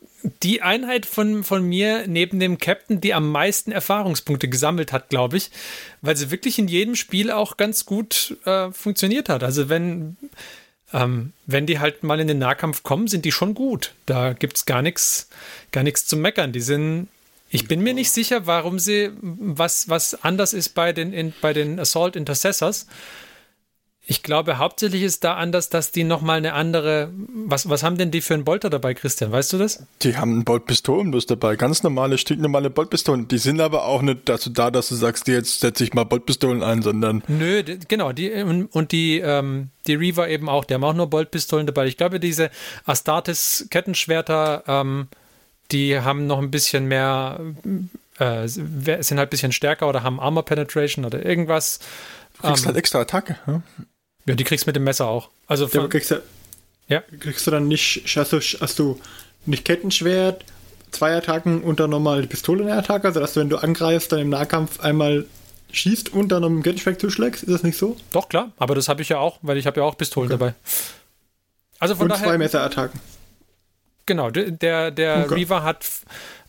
[0.42, 5.36] die Einheit von, von mir neben dem Captain, die am meisten Erfahrungspunkte gesammelt hat, glaube
[5.36, 5.50] ich,
[6.00, 9.42] weil sie wirklich in jedem Spiel auch ganz gut äh, funktioniert hat.
[9.42, 10.16] Also wenn,
[10.92, 13.94] ähm, wenn die halt mal in den Nahkampf kommen, sind die schon gut.
[14.06, 15.28] Da gibt es gar nichts
[15.72, 16.52] gar zu meckern.
[16.52, 17.08] Die sind
[17.50, 21.52] ich bin mir nicht sicher, warum sie was, was anders ist bei den, in, bei
[21.52, 22.88] den Assault Intercessors.
[24.06, 27.10] Ich glaube, hauptsächlich ist da anders, dass die nochmal eine andere.
[27.46, 29.32] Was, was haben denn die für einen Bolter dabei, Christian?
[29.32, 29.86] Weißt du das?
[30.02, 31.56] Die haben einen Boltpistolen bloß dabei.
[31.56, 33.28] Ganz normale, stinknormale Boltpistolen.
[33.28, 36.62] Die sind aber auch nicht dazu da, dass du sagst, jetzt setze ich mal Boltpistolen
[36.62, 40.92] ein, sondern Nö, genau, die und, die, ähm, die Reaver eben auch, die haben auch
[40.92, 41.86] nur Boltpistolen dabei.
[41.86, 42.50] Ich glaube, diese
[42.84, 45.08] Astartes Kettenschwerter, ähm,
[45.72, 47.40] die haben noch ein bisschen mehr,
[48.18, 51.78] äh, sind halt ein bisschen stärker oder haben Armor Penetration oder irgendwas.
[52.36, 53.38] du kriegst Ähm, halt extra Attacke.
[53.46, 53.62] Ja?
[54.26, 55.28] Ja, die kriegst du mit dem Messer auch.
[55.46, 56.22] Also von, kriegst du,
[56.88, 57.02] Ja.
[57.20, 58.98] kriegst du dann nicht, hast du, hast du
[59.46, 60.44] nicht Kettenschwert,
[60.90, 63.58] zwei Attacken und dann nochmal die Pistole in der Attacke, also dass du, wenn du
[63.58, 65.26] angreifst, dann im Nahkampf einmal
[65.72, 67.96] schießt und dann dem Kettenschwert zuschlägst, ist das nicht so?
[68.12, 70.54] doch klar, aber das habe ich ja auch, weil ich habe ja auch Pistolen dabei.
[71.80, 73.00] Also von und daher, zwei Messerattacken.
[74.06, 75.34] Genau, der, der, Okay.
[75.34, 75.86] Reaver hat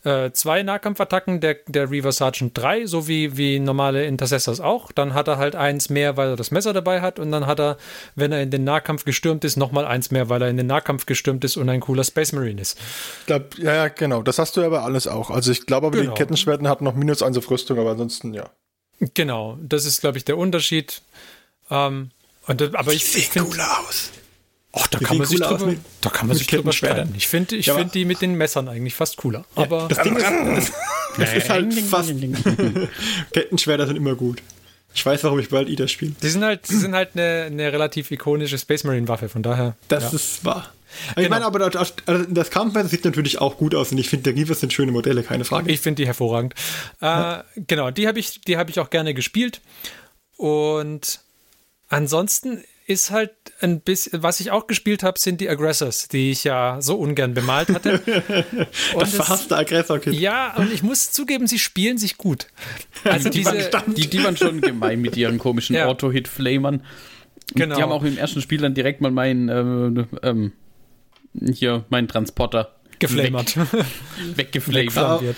[0.04, 4.92] äh, zwei Nahkampfattacken, der, der Reaver Sergeant drei, so wie, wie normale Intercessors auch.
[4.92, 7.58] Dann hat er halt eins mehr, weil er das Messer dabei hat und dann hat
[7.58, 7.76] er,
[8.14, 11.06] wenn er in den Nahkampf gestürmt ist, nochmal eins mehr, weil er in den Nahkampf
[11.06, 12.78] gestürmt ist und ein cooler Space Marine ist.
[13.20, 14.22] Ich glaub, ja, ja, genau.
[14.22, 15.30] Das hast du aber alles auch.
[15.30, 16.12] Also ich glaube aber, Genau.
[16.14, 18.50] die Kettenschwerten hatten noch minus eins auf Rüstung, aber ansonsten, ja.
[19.14, 21.02] Genau, das ist, glaube ich, der Unterschied.
[21.70, 22.10] Ähm,
[22.46, 23.50] und, aber ich, ich finde,
[23.88, 24.10] aus.
[24.78, 27.14] Ach, da kann man sich drüber, mit- da kann man sich drüber streiten.
[27.16, 29.44] Ich finde, ich Ja, finde die mit den Messern eigentlich fast cooler.
[29.54, 30.72] Aber Das Ding ist, das,
[31.18, 32.12] das ist halt fast.
[33.32, 34.42] Kettenschwerter sind immer gut.
[34.94, 36.12] Ich weiß, warum ich World Eater spiele.
[36.22, 39.28] die sind halt, die sind halt eine, eine relativ ikonische Space Marine Waffe.
[39.28, 39.76] Von daher.
[39.88, 40.10] Das ja.
[40.12, 40.72] ist wahr.
[41.10, 41.28] Ich Genau.
[41.28, 44.40] meine, aber das, also das Kampfmesser sieht natürlich auch gut aus und ich finde, der
[44.40, 45.70] Reavers sind schöne Modelle, keine Frage.
[45.70, 46.54] Ich finde die hervorragend.
[47.02, 49.60] Äh, genau, die habe ich, die habe ich auch gerne gespielt.
[50.38, 51.20] Und
[51.88, 56.44] ansonsten ist halt ein bisschen, was ich auch gespielt habe, sind die Aggressors, die ich
[56.44, 58.00] ja so ungern bemalt hatte.
[58.94, 60.14] Und das verhasste Aggressor-Kit.
[60.14, 62.46] ja, und ich muss zugeben, sie spielen sich gut.
[63.04, 65.86] Also Die, diese, waren, die, die waren schon gemein mit ihren komischen Ja.
[65.86, 66.82] Auto-Hit-Flamern.
[67.54, 67.76] Genau.
[67.76, 70.52] Die haben auch im ersten Spiel dann direkt mal meinen, ähm, ähm,
[71.52, 73.56] hier, meinen Transporter geflamert.
[74.36, 74.86] Weggeflamed.
[74.86, 75.36] Wegflambiert.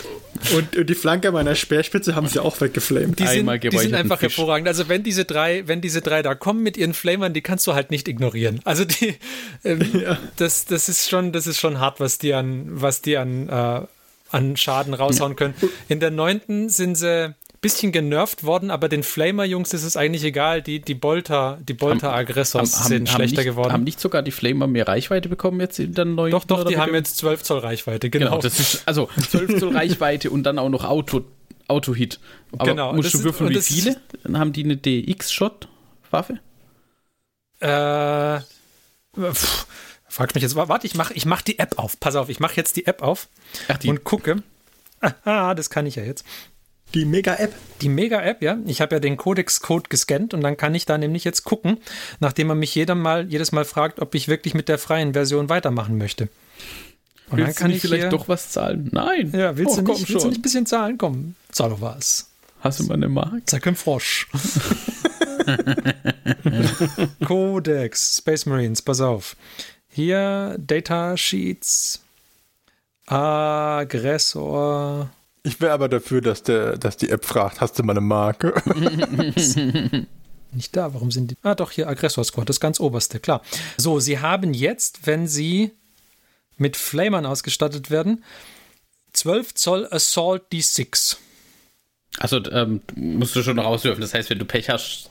[0.55, 3.19] Und, und die Flanke meiner Speerspitze haben sie auch weggeflamed.
[3.19, 4.37] Die sind, die sind einfach Fisch.
[4.37, 4.69] hervorragend.
[4.69, 7.75] Also wenn diese drei, wenn diese drei da kommen mit ihren Flamern, die kannst du
[7.75, 8.61] halt nicht ignorieren.
[8.65, 9.17] Also die,
[9.65, 9.81] ähm,
[10.37, 13.81] das, das ist schon, das ist schon hart, was die an, was die an, äh,
[14.31, 15.55] an Schaden raushauen können.
[15.89, 20.63] In der neunten sind sie bisschen genervt worden, aber den Flamer-Jungs ist es eigentlich egal.
[20.63, 23.73] Die, die Bolter, die Bolter-Aggressors sind schlechter nicht, geworden.
[23.73, 26.31] Haben nicht sogar die Flamer mehr Reichweite bekommen jetzt in der neuen?
[26.31, 28.27] doch, doch, die haben jetzt 12 Zoll Reichweite, genau.
[28.27, 31.23] Genau, das ist also 12 Zoll Reichweite und dann auch noch Auto,
[31.67, 32.21] Auto-Hit.
[32.53, 33.97] Aber Genau, musst du würfeln, wie viele?
[34.23, 36.39] Dann haben die eine DX-Shot-Waffe?
[37.61, 38.41] Äh,
[39.33, 39.67] pff,
[40.09, 41.99] fragst mich jetzt, warte, ich mach, ich mach die App auf.
[41.99, 43.29] Pass auf, ich mach jetzt die App auf
[43.69, 43.89] Ach, die.
[43.89, 44.43] und gucke.
[45.01, 46.25] Aha, das kann ich ja jetzt.
[46.95, 47.55] Die Mega-App.
[47.83, 48.59] Die Mega-App, ja.
[48.67, 51.79] Ich habe ja den Codex-Code gescannt und dann kann ich da nämlich jetzt gucken,
[52.21, 55.49] nachdem man mich jedem mal, jedes Mal fragt, ob ich wirklich mit der freien Version
[55.49, 56.29] weitermachen möchte.
[57.31, 58.89] Und dann Willst kann du ich nicht vielleicht hier, doch was zahlen?
[58.91, 59.33] Nein.
[59.37, 60.97] Ja, willst, Oh, du komm nicht, willst du nicht ein bisschen zahlen?
[60.97, 62.31] Komm, zahl doch was.
[62.61, 63.43] Hast du mal eine Mark?
[63.47, 64.27] Zack im Frosch.
[67.25, 69.37] Codex, Space Marines, pass auf.
[69.91, 72.01] Hier, Data Sheets,
[73.07, 75.11] Aggressor.
[75.49, 78.53] Ich wäre aber dafür, dass, der, dass die App fragt, hast du mal eine Marke?
[80.53, 81.37] Nicht da, warum sind die?
[81.43, 83.41] Ah, doch, hier Aggressor Squad, das ganz oberste, klar.
[83.79, 85.73] So, sie haben jetzt, wenn sie
[86.59, 88.25] mit Flamern ausgestattet werden,
[89.15, 91.17] 12 Zoll Assault D6.
[92.19, 94.03] Also ähm, musst du schon noch auswürfen.
[94.03, 95.11] Das heißt, wenn du Pech hast,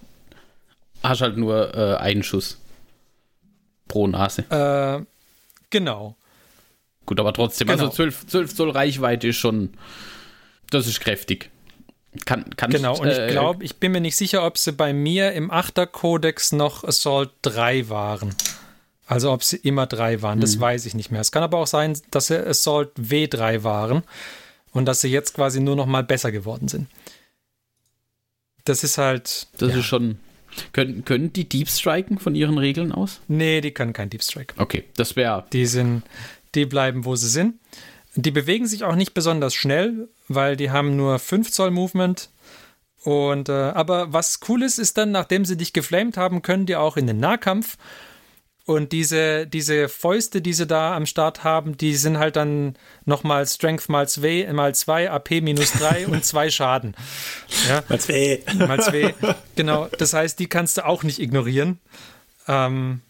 [1.04, 2.58] hast halt nur äh, einen Schuss
[3.88, 4.42] pro Nase.
[4.52, 5.04] Äh,
[5.72, 6.16] genau.
[7.08, 7.86] Gut, aber trotzdem, Genau.
[7.86, 9.70] also 12, 12 Zoll Reichweite ist schon,
[10.70, 11.50] das ist kräftig.
[12.26, 14.94] Kann, kann Genau, und ich äh, glaube, ich bin mir nicht sicher, ob sie bei
[14.94, 18.34] mir im 8er Kodex noch Assault 3 waren.
[19.06, 21.22] Also ob sie immer 3 waren, das weiß ich nicht mehr.
[21.22, 24.04] Es kann aber auch sein, dass sie Assault W3 waren
[24.72, 26.88] und dass sie jetzt quasi nur noch mal besser geworden sind.
[28.66, 29.48] Das ist halt.
[29.58, 29.80] Das ja.
[29.80, 30.20] ist schon.
[30.74, 33.22] Können, können die Deep Striken von ihren Regeln aus?
[33.28, 34.56] Nee, die können kein Deep Strike.
[34.58, 35.46] Okay, das wäre.
[35.54, 36.04] Die sind,
[36.56, 37.56] die bleiben, wo sie sind.
[38.20, 42.32] Die bewegen sich auch nicht besonders schnell, weil die haben nur 5 Zoll Movement.
[43.04, 46.76] Und äh, aber was cool ist, ist dann, nachdem sie dich geflamed haben, können die
[46.76, 47.78] auch in den Nahkampf.
[48.66, 53.46] Und diese, diese Fäuste, die sie da am Start haben, die sind halt dann nochmal
[53.48, 56.96] Strength mal 2, mal 2 AP minus 3 und 2 Schaden.
[57.70, 58.40] Ja, Als weh.
[58.58, 59.14] mal 2.
[59.56, 61.80] Genau, das heißt, die kannst du auch nicht ignorieren.
[62.48, 63.02] Ähm,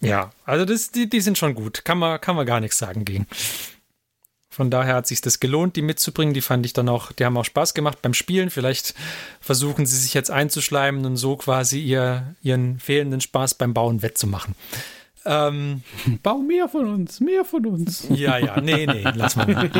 [0.00, 1.84] ja, also das, die, die sind schon gut.
[1.84, 3.26] Kann man, kann man gar nichts sagen gegen.
[4.58, 6.34] Von daher hat sich das gelohnt, die mitzubringen.
[6.34, 8.50] Die fand ich dann auch, die haben auch Spaß gemacht beim Spielen.
[8.50, 8.92] Vielleicht
[9.40, 14.56] versuchen sie sich jetzt einzuschleimen und so quasi ihr, ihren fehlenden Spaß beim Bauen wettzumachen.
[15.24, 15.84] Ähm,
[16.24, 18.08] Bau mehr von uns, mehr von uns.
[18.10, 19.70] ja, ja, nee, nee, lass mal.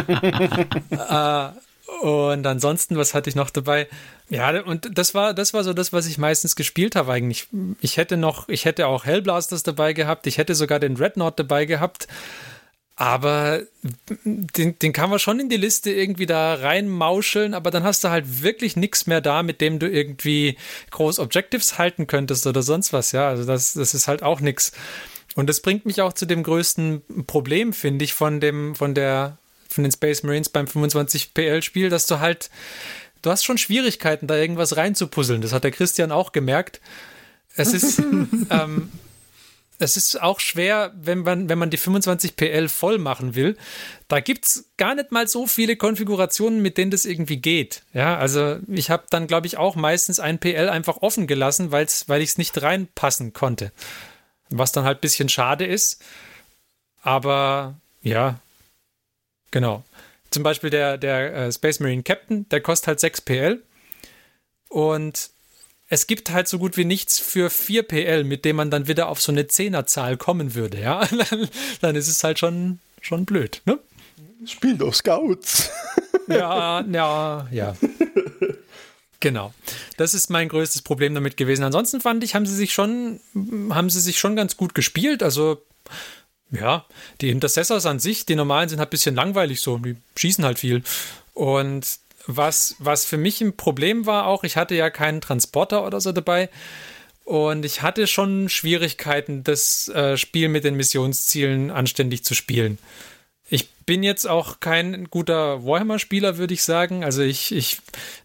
[1.99, 3.89] äh, und ansonsten, was hatte ich noch dabei?
[4.31, 7.49] Ja, und das war, das war so das, was ich meistens gespielt habe eigentlich.
[7.81, 11.64] Ich hätte noch, ich hätte auch Hellblasters dabei gehabt, ich hätte sogar den Dreadnought dabei
[11.64, 12.07] gehabt.
[13.01, 13.62] Aber
[14.24, 18.09] den, den kann man schon in die Liste irgendwie da reinmauscheln, aber dann hast du
[18.09, 20.59] halt wirklich nichts mehr da, mit dem du irgendwie
[20.90, 23.12] groß Objectives halten könntest oder sonst was.
[23.12, 24.72] Ja, also das, das ist halt auch nichts.
[25.36, 29.38] Und das bringt mich auch zu dem größten Problem, finde ich, von dem, von der,
[29.68, 32.51] von den Space Marines beim 25 PL-Spiel, dass du halt,
[33.22, 35.40] du hast schon Schwierigkeiten, da irgendwas reinzupuzzeln.
[35.40, 36.80] Das hat der Christian auch gemerkt.
[37.55, 38.01] Es ist,
[38.51, 38.90] ähm,
[39.79, 43.57] es ist auch schwer, wenn man, wenn man die 25 PL voll machen will.
[44.09, 47.83] Da gibt es gar nicht mal so viele Konfigurationen, mit denen das irgendwie geht.
[47.93, 52.09] Ja, also ich habe dann, glaube ich, auch meistens ein PL einfach offen gelassen, weil's,
[52.09, 53.72] weil ich es nicht reinpassen konnte.
[54.51, 56.03] Was dann halt ein bisschen schade ist.
[57.03, 58.41] Aber ja,
[59.51, 59.85] genau.
[60.31, 63.62] Zum Beispiel der, der äh, Space Marine Captain, der kostet halt 6 PL.
[64.68, 65.31] Und
[65.89, 69.09] es gibt halt so gut wie nichts für 4 PL, mit dem man dann wieder
[69.09, 71.07] auf so eine Zehnerzahl kommen würde, ja.
[71.30, 71.49] Dann,
[71.80, 73.78] dann ist es halt schon, schon blöd, ne?
[74.47, 75.70] Spiel doch Scouts.
[76.30, 77.74] Ja, ja, ja.
[79.20, 79.55] Genau.
[79.97, 81.64] Das ist mein größtes Problem damit gewesen.
[81.64, 83.18] Ansonsten fand ich, haben sie sich schon,
[83.70, 85.22] haben sie sich schon ganz gut gespielt.
[85.22, 85.62] Also,
[86.51, 86.84] ja,
[87.22, 89.78] die Intercessors an sich, die normalen sind halt ein bisschen langweilig so.
[89.78, 90.82] Die schießen halt viel.
[91.32, 91.86] Und
[92.26, 96.12] was, was für mich ein Problem war auch, ich hatte ja keinen Transporter oder so
[96.12, 96.50] dabei.
[97.24, 102.78] Und ich hatte schon Schwierigkeiten, das äh, Spiel mit den Missionszielen anständig zu spielen.
[103.50, 107.04] Ich bin jetzt auch kein guter Warhammer-Spieler, würde ich sagen.
[107.04, 107.78] Also ich, ich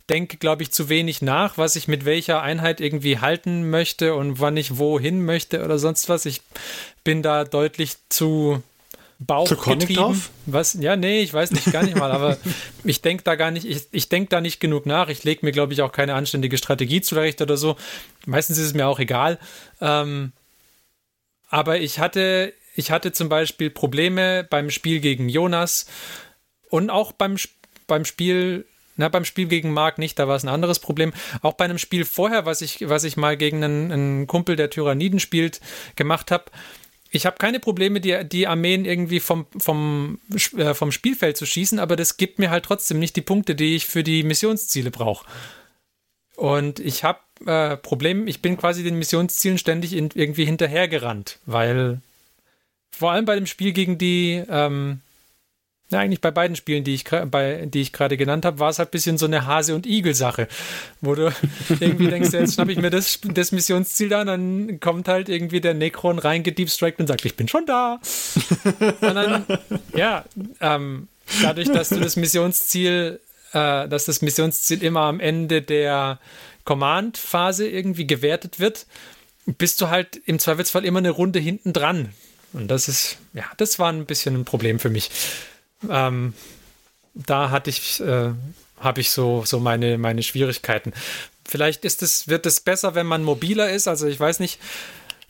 [0.10, 4.40] denke, glaube ich, zu wenig nach, was ich mit welcher Einheit irgendwie halten möchte und
[4.40, 6.26] wann ich wohin möchte oder sonst was.
[6.26, 6.42] Ich
[7.04, 8.64] bin da deutlich zu
[9.26, 10.02] Bauch Zu Conic getrieben.
[10.02, 10.30] drauf?
[10.46, 10.74] Was?
[10.76, 12.38] Ja, nee, ich weiß nicht, gar nicht mal, aber
[12.84, 15.10] ich denke da gar nicht, ich, ich denke da nicht genug nach.
[15.10, 17.76] Ich lege mir, glaube ich, auch keine anständige Strategie zurecht oder so.
[18.26, 19.40] Meistens ist es mir auch egal.
[19.82, 20.34] Ähm,
[21.50, 25.86] aber ich hatte, ich hatte zum Beispiel Probleme beim Spiel gegen Jonas
[26.70, 27.36] und auch beim,
[27.86, 28.66] beim Spiel,
[28.98, 31.14] na, beim Spiel gegen Marc nicht, da war es ein anderes Problem.
[31.44, 34.72] Auch bei einem Spiel vorher, was ich, was ich mal gegen einen, einen Kumpel, der
[34.72, 35.62] Tyranniden spielt,
[35.96, 36.46] gemacht habe.
[37.16, 40.20] Ich habe keine Probleme, die, die Armeen irgendwie vom, vom,
[40.58, 43.76] äh, vom Spielfeld zu schießen, aber das gibt mir halt trotzdem nicht die Punkte, die
[43.76, 45.28] ich für die Missionsziele brauche.
[46.36, 52.02] Und ich habe äh, Probleme, ich bin quasi den Missionszielen ständig in, irgendwie hinterhergerannt, weil
[52.90, 55.02] vor allem bei dem Spiel gegen die, ähm,
[55.94, 58.80] ja, eigentlich bei beiden Spielen, die ich, bei, die ich gerade genannt habe, war es
[58.80, 60.48] halt ein bisschen so eine Hase- und Igel-Sache,
[61.02, 61.34] wo du
[61.80, 65.30] irgendwie denkst, ja, jetzt schnapp ich mir das, das Missionsziel da und dann kommt halt
[65.30, 68.00] irgendwie der Necron reingedeepstrikt und sagt, ich bin schon da.
[69.02, 69.46] Und dann,
[69.96, 70.26] ja,
[70.60, 71.08] ähm,
[71.42, 73.20] dadurch, dass du das Missionsziel,
[73.52, 76.20] äh, dass das Missionsziel immer am Ende der
[76.66, 78.86] Command-Phase irgendwie gewertet wird,
[79.46, 82.10] bist du halt im Zweifelsfall immer eine Runde hinten dran.
[82.54, 85.10] Und das ist, ja, das war ein bisschen ein Problem für mich.
[85.90, 86.34] Ähm,
[87.14, 88.32] da hatte ich, äh,
[88.80, 90.94] habe ich so, so meine, meine Schwierigkeiten.
[91.46, 93.88] Vielleicht ist es, wird es besser, wenn man mobiler ist.
[93.88, 94.60] Also ich weiß nicht,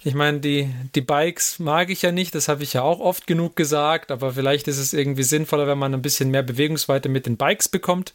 [0.05, 3.25] ich meine, die, die Bikes mag ich ja nicht, das habe ich ja auch oft
[3.25, 7.25] genug gesagt, aber vielleicht ist es irgendwie sinnvoller, wenn man ein bisschen mehr Bewegungsweite mit
[7.25, 8.13] den Bikes bekommt.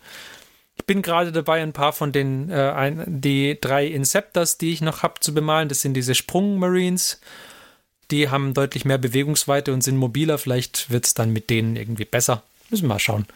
[0.77, 4.81] Ich bin gerade dabei, ein paar von den, äh, ein, die drei Inceptors, die ich
[4.81, 5.69] noch habe, zu bemalen.
[5.69, 7.21] Das sind diese Sprung-Marines.
[8.11, 10.39] Die haben deutlich mehr Bewegungsweite und sind mobiler.
[10.39, 12.43] Vielleicht wird es dann mit denen irgendwie besser.
[12.71, 13.27] Müssen wir mal schauen.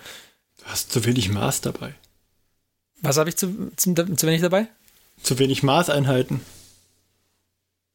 [0.59, 1.95] Du hast zu wenig Maß dabei.
[3.01, 4.69] Was habe ich zu, zu, zu wenig dabei?
[5.23, 6.41] Zu wenig Maßeinheiten.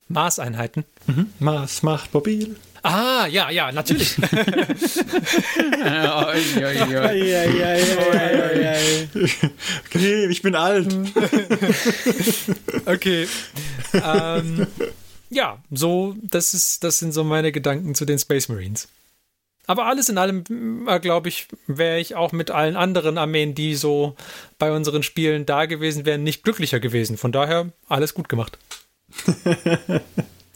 [0.10, 0.86] Maßeinheiten.
[1.08, 1.32] Mhm.
[1.40, 2.56] Maß macht mobil.
[2.84, 4.16] Ah, ja, ja, natürlich.
[9.88, 10.88] Okay, ich bin alt.
[12.86, 13.28] Okay.
[13.94, 14.68] ähm,
[15.30, 18.88] ja, so, das ist, das sind so meine Gedanken zu den Space Marines.
[19.66, 23.76] Aber alles in allem, äh, glaube ich, wäre ich auch mit allen anderen Armeen, die
[23.76, 24.16] so
[24.58, 27.18] bei unseren Spielen da gewesen wären, nicht glücklicher gewesen.
[27.18, 28.58] Von daher alles gut gemacht.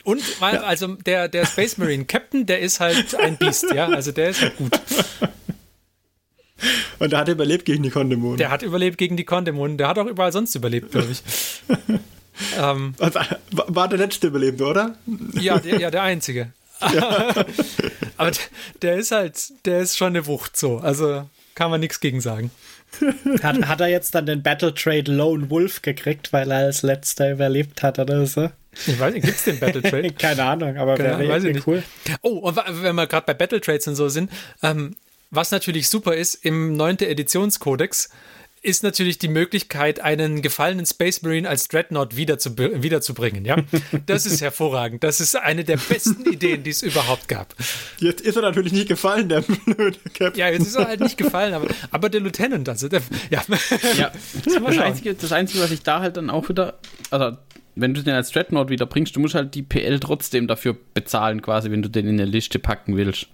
[0.03, 3.87] Und weil, also der, der Space Marine Captain, der ist halt ein Biest, ja.
[3.87, 4.79] Also der ist halt gut.
[6.99, 8.37] Und er hat überlebt gegen die Kondemon.
[8.37, 9.77] Der hat überlebt gegen die Kondemon.
[9.77, 11.21] Der hat auch überall sonst überlebt, glaube ich.
[12.59, 13.19] ähm, Also,
[13.51, 14.95] war war der letzte Überlebende, oder?
[15.33, 16.51] Ja, der, ja, der einzige.
[18.17, 18.31] Aber
[18.81, 20.79] der, ist halt, der ist schon eine Wucht so.
[20.79, 22.51] Also kann man nichts gegen sagen.
[23.41, 27.31] Hat, hat er jetzt dann den Battle Trade Lone Wolf gekriegt, weil er als letzter
[27.31, 28.49] überlebt hat oder so?
[28.87, 30.11] Ich weiß nicht, gibt es den Battle Trade?
[30.17, 31.83] Keine Ahnung, aber Keine Ahnung, wäre irgendwie cool.
[32.21, 34.31] Oh, und wenn wir gerade bei Battle Trades und so sind,
[34.63, 34.95] ähm,
[35.29, 36.99] was natürlich super ist, im 9.
[36.99, 38.09] Editionskodex
[38.63, 43.45] ist natürlich die Möglichkeit, einen gefallenen Space Marine als Dreadnought wiederzu, wiederzubringen.
[43.45, 43.57] Ja?
[44.05, 45.03] Das ist hervorragend.
[45.03, 47.55] Das ist eine der besten Ideen, die es überhaupt gab.
[47.99, 50.35] Jetzt ist er natürlich nicht gefallen, der blöde Captain.
[50.35, 53.43] Ja, jetzt ist er halt nicht gefallen, aber, aber der Lieutenant, also der, ja.
[53.97, 54.11] Ja,
[54.45, 57.37] das Einzige, das Einzige, was ich da halt dann auch wieder, also
[57.75, 61.41] wenn du den als Dreadnought wieder bringst, du musst halt die PL trotzdem dafür bezahlen,
[61.41, 63.27] quasi, wenn du den in eine Liste packen willst.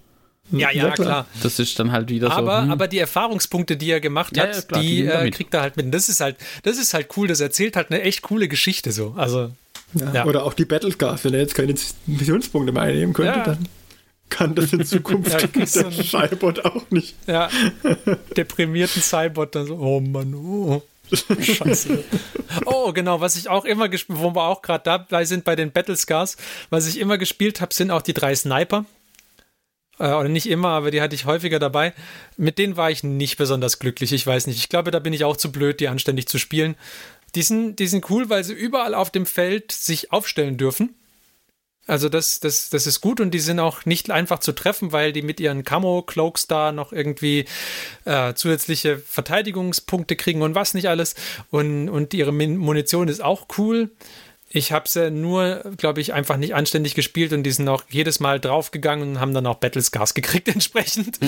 [0.51, 0.95] Ja, ja, Ja, klar.
[0.95, 1.25] klar.
[1.43, 2.63] Das ist dann halt wieder Aber, so.
[2.63, 2.71] hm.
[2.71, 5.75] aber die Erfahrungspunkte, die er gemacht hat, ja, klar, die die äh, kriegt er halt
[5.77, 5.85] mit.
[5.87, 7.27] Und das ist halt, das ist halt cool.
[7.27, 9.13] Das erzählt halt eine echt coole Geschichte so.
[9.17, 9.51] Also,
[9.93, 10.13] Ja.
[10.13, 10.25] Ja.
[10.25, 11.73] Oder auch die Battlescars, wenn er jetzt keine
[12.05, 13.43] Missionspunkte mehr einnehmen könnte, Ja.
[13.45, 13.67] dann
[14.29, 17.15] kann das in Zukunft Ja, der einen- Schallbot auch nicht.
[17.27, 17.49] ja,
[18.35, 20.81] deprimierten Cybot dann so, oh Mann, oh.
[21.39, 22.03] Scheiße.
[22.65, 25.71] Oh, genau, was ich auch immer gespielt, wo wir auch gerade dabei sind bei den
[25.71, 26.35] Battlescars,
[26.69, 28.83] was ich immer gespielt habe, sind auch die drei Sniper.
[29.99, 31.93] Äh, oder nicht immer, aber die hatte ich häufiger dabei.
[32.37, 34.57] Mit denen war ich nicht besonders glücklich, ich weiß nicht.
[34.57, 36.75] Ich glaube, da bin ich auch zu blöd, die anständig zu spielen.
[37.35, 40.95] Die sind, die sind cool, weil sie überall auf dem Feld sich aufstellen dürfen.
[41.87, 45.13] Also das, das, das ist gut und die sind auch nicht einfach zu treffen, weil
[45.13, 47.45] die mit ihren Camo-Cloaks da noch irgendwie
[48.03, 51.15] äh, zusätzliche Verteidigungspunkte kriegen und was nicht alles.
[51.49, 53.89] Und, und ihre Munition ist auch cool.
[54.49, 58.21] Ich habe sie nur, glaube ich, einfach nicht anständig gespielt und die sind auch jedes
[58.21, 61.19] Mal draufgegangen und haben dann auch Battlescars gekriegt entsprechend.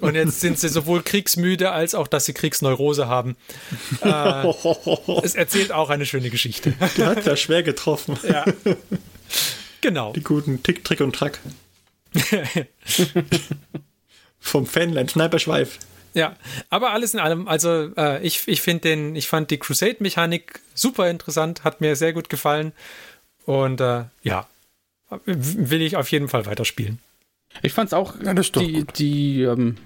[0.00, 3.36] und jetzt sind sie sowohl kriegsmüde als auch, dass sie Kriegsneurose haben.
[4.00, 4.46] Äh,
[5.22, 6.72] es erzählt auch eine schöne Geschichte.
[6.96, 8.18] Der hat ja schwer getroffen.
[8.28, 8.44] ja.
[9.82, 10.12] Genau.
[10.14, 11.38] Die guten Tick, Trick und Track.
[14.40, 15.78] Vom Fanland, Sniper-Schweif.
[16.16, 16.34] Ja,
[16.70, 21.10] aber alles in allem, also äh, ich, ich finde den, ich fand die Crusade-Mechanik super
[21.10, 22.72] interessant, hat mir sehr gut gefallen
[23.44, 24.48] und äh, ja,
[25.26, 26.98] will ich auf jeden Fall weiterspielen.
[27.62, 29.76] Ich fand's auch, Ja, die, die, ähm,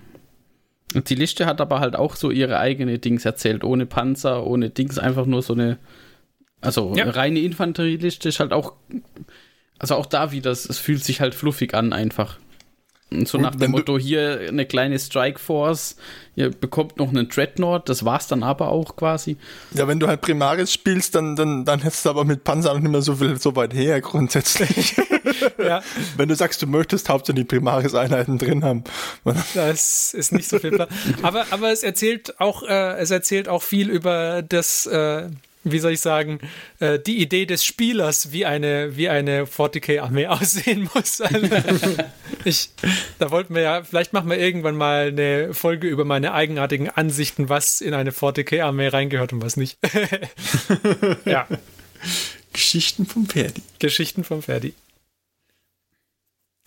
[0.95, 4.99] die Liste hat aber halt auch so ihre eigene Dings erzählt, ohne Panzer, ohne Dings,
[4.99, 5.79] einfach nur so eine,
[6.61, 7.05] also Ja.
[7.05, 8.75] eine reine Infanterieliste ist halt auch,
[9.81, 12.39] also auch da wieder, es es fühlt sich halt fluffig an einfach.
[13.11, 15.97] So Gut, nach dem Motto, hier eine kleine Strike Force,
[16.37, 19.37] ihr bekommt noch einen Dreadnought, das war's dann aber auch quasi.
[19.75, 22.79] Ja, wenn du halt Primaris spielst, dann, dann, dann hättest du aber mit Panzer auch
[22.79, 24.97] nicht mehr so viel so weit her grundsätzlich.
[25.59, 25.83] Ja,
[26.17, 28.85] wenn du sagst, du möchtest hauptsächlich Primaris-Einheiten drin haben.
[29.55, 30.89] das ist nicht so viel Plan.
[31.23, 35.29] Aber, aber es erzählt auch, äh, es erzählt auch viel über das, äh,
[35.65, 36.39] wie soll ich sagen,
[36.79, 41.21] äh, die Idee des Spielers, wie eine, wie eine 40k-Armee aussehen muss.
[41.21, 41.49] Also,
[42.45, 42.71] ich,
[43.19, 47.49] da wollten wir ja, vielleicht machen wir irgendwann mal eine Folge über meine eigenartigen Ansichten,
[47.49, 49.79] was in eine 40k-Armee reingehört und was nicht.
[51.27, 51.47] ja,
[52.53, 53.63] Geschichten vom Pferdi.
[53.79, 54.75] Geschichten vom Ferdi.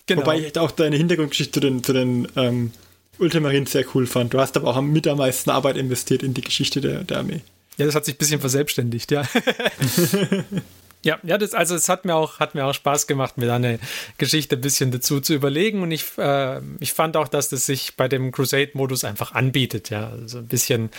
[0.06, 0.20] Genau.
[0.22, 2.72] Wobei ich auch deine Hintergrundgeschichte zu den, zu den ähm,
[3.18, 4.34] Ultramarines sehr cool fand.
[4.34, 7.18] Du hast aber auch am- mit am meisten Arbeit investiert in die Geschichte der, der
[7.18, 7.40] Armee.
[7.76, 9.24] Ja, das hat sich ein bisschen verselbstständigt, ja.
[11.02, 13.56] ja, ja, das, also es hat mir auch, hat mir auch Spaß gemacht, mir da
[13.56, 13.78] eine
[14.16, 15.82] Geschichte ein bisschen dazu zu überlegen.
[15.82, 20.10] Und ich, äh, ich fand auch, dass das sich bei dem Crusade-Modus einfach anbietet, ja.
[20.10, 20.90] Also ein bisschen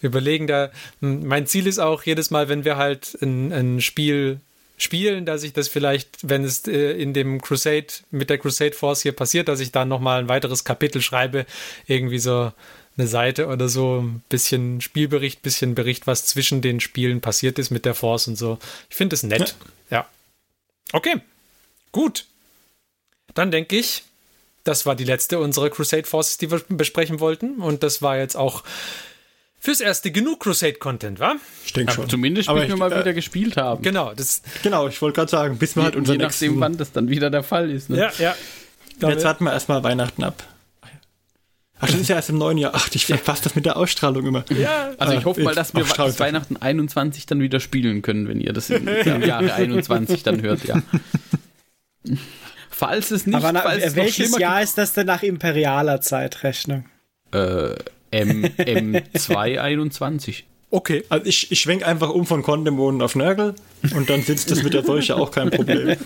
[0.00, 0.46] überlegen.
[0.46, 0.70] Da,
[1.00, 4.40] m, mein Ziel ist auch jedes Mal, wenn wir halt ein, ein Spiel
[4.78, 9.02] spielen, dass ich das vielleicht, wenn es äh, in dem Crusade, mit der Crusade Force
[9.02, 11.46] hier passiert, dass ich dann nochmal ein weiteres Kapitel schreibe,
[11.86, 12.52] irgendwie so
[12.98, 17.70] eine Seite oder so, ein bisschen Spielbericht, bisschen Bericht, was zwischen den Spielen passiert ist
[17.70, 18.58] mit der Force und so.
[18.88, 19.54] Ich finde es nett.
[19.90, 20.06] Ja.
[20.92, 21.16] Okay.
[21.92, 22.24] Gut.
[23.34, 24.02] Dann denke ich,
[24.64, 27.56] das war die letzte unserer Crusade Forces, die wir besprechen wollten.
[27.60, 28.64] Und das war jetzt auch
[29.60, 31.36] fürs erste genug Crusade-Content, wa?
[31.64, 32.08] Ich denke Ja, schon.
[32.08, 33.82] zumindest bis wir ich- mal äh, wieder gespielt haben.
[33.82, 36.60] Genau, das, Genau, ich wollte gerade sagen, bis wir halt unser je nachdem, nächsten...
[36.60, 37.90] wann das dann wieder der Fall ist.
[37.90, 37.98] Ne?
[37.98, 38.36] ja, ja.
[39.08, 40.42] Jetzt warten wir erstmal Weihnachten ab.
[41.78, 42.72] Ach, das ist ja erst im neuen Jahr.
[42.74, 44.44] Ach, ich verpasse das mit der Ausstrahlung immer.
[44.50, 48.28] ja, Also ich Äh, hoffe mal, dass wir bis Weihnachten 21 dann wieder spielen können,
[48.28, 48.86] wenn ihr das im,
[49.22, 50.82] Jahre 21 dann hört, ja.
[52.70, 56.86] Falls es nicht, Aber na, falls welches schlimmer Jahr ist das denn nach imperialer Zeitrechnung?
[57.32, 57.74] Äh,
[58.10, 60.44] M, M221.
[60.70, 61.04] Okay.
[61.08, 63.54] Also ich, ich schwenk einfach um von Kondemonen auf Nörgel
[63.94, 65.96] und dann sitzt das mit der Seuche auch kein Problem.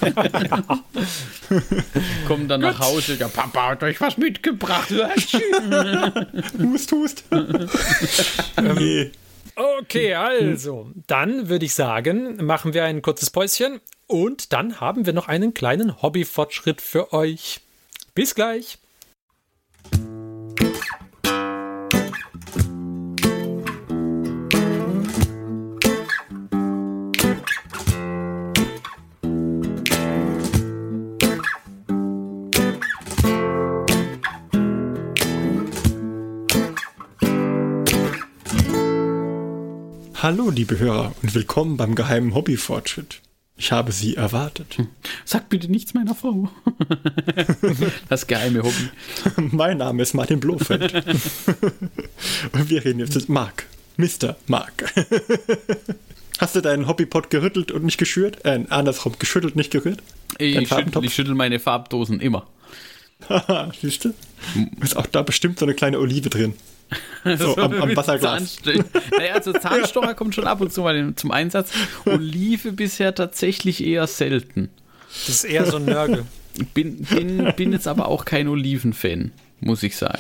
[2.27, 4.91] Kommen dann nach Hause, der Papa hat euch was mitgebracht.
[6.59, 7.25] hust, hust.
[8.77, 9.11] nee.
[9.81, 15.13] Okay, also, dann würde ich sagen, machen wir ein kurzes Päuschen und dann haben wir
[15.13, 17.61] noch einen kleinen Hobbyfortschritt für euch.
[18.15, 18.79] Bis gleich.
[40.33, 43.21] Hallo, liebe Hörer, und willkommen beim geheimen Hobbyfortschritt.
[43.57, 44.77] Ich habe Sie erwartet.
[45.25, 46.49] Sag bitte nichts meiner Frau.
[48.09, 48.91] Das geheime Hobby.
[49.51, 50.95] mein Name ist Martin Blofeld.
[52.53, 53.67] und wir reden jetzt mit Mark.
[53.97, 54.37] Mr.
[54.47, 54.95] Mark.
[56.39, 58.45] Hast du deinen Hobbypot gerüttelt und nicht geschürt?
[58.45, 60.01] Äh, andersrum, geschüttelt, nicht gerührt?
[60.39, 62.47] Ich schüttel, ich schüttel meine Farbdosen immer.
[63.29, 64.15] Haha, siehst du?
[64.81, 66.55] Ist auch da bestimmt so eine kleine Olive drin.
[67.39, 68.59] So, am, am Wasserglas.
[69.19, 71.71] Naja, also Zahnstocher kommt schon ab und zu mal zum Einsatz.
[72.07, 74.71] Olive bisher tatsächlich eher selten.
[75.11, 76.25] Das ist eher so ein Nörgel.
[76.75, 79.31] Bin, bin, bin jetzt aber auch kein Oliven-Fan,
[79.61, 80.19] muss ich sagen.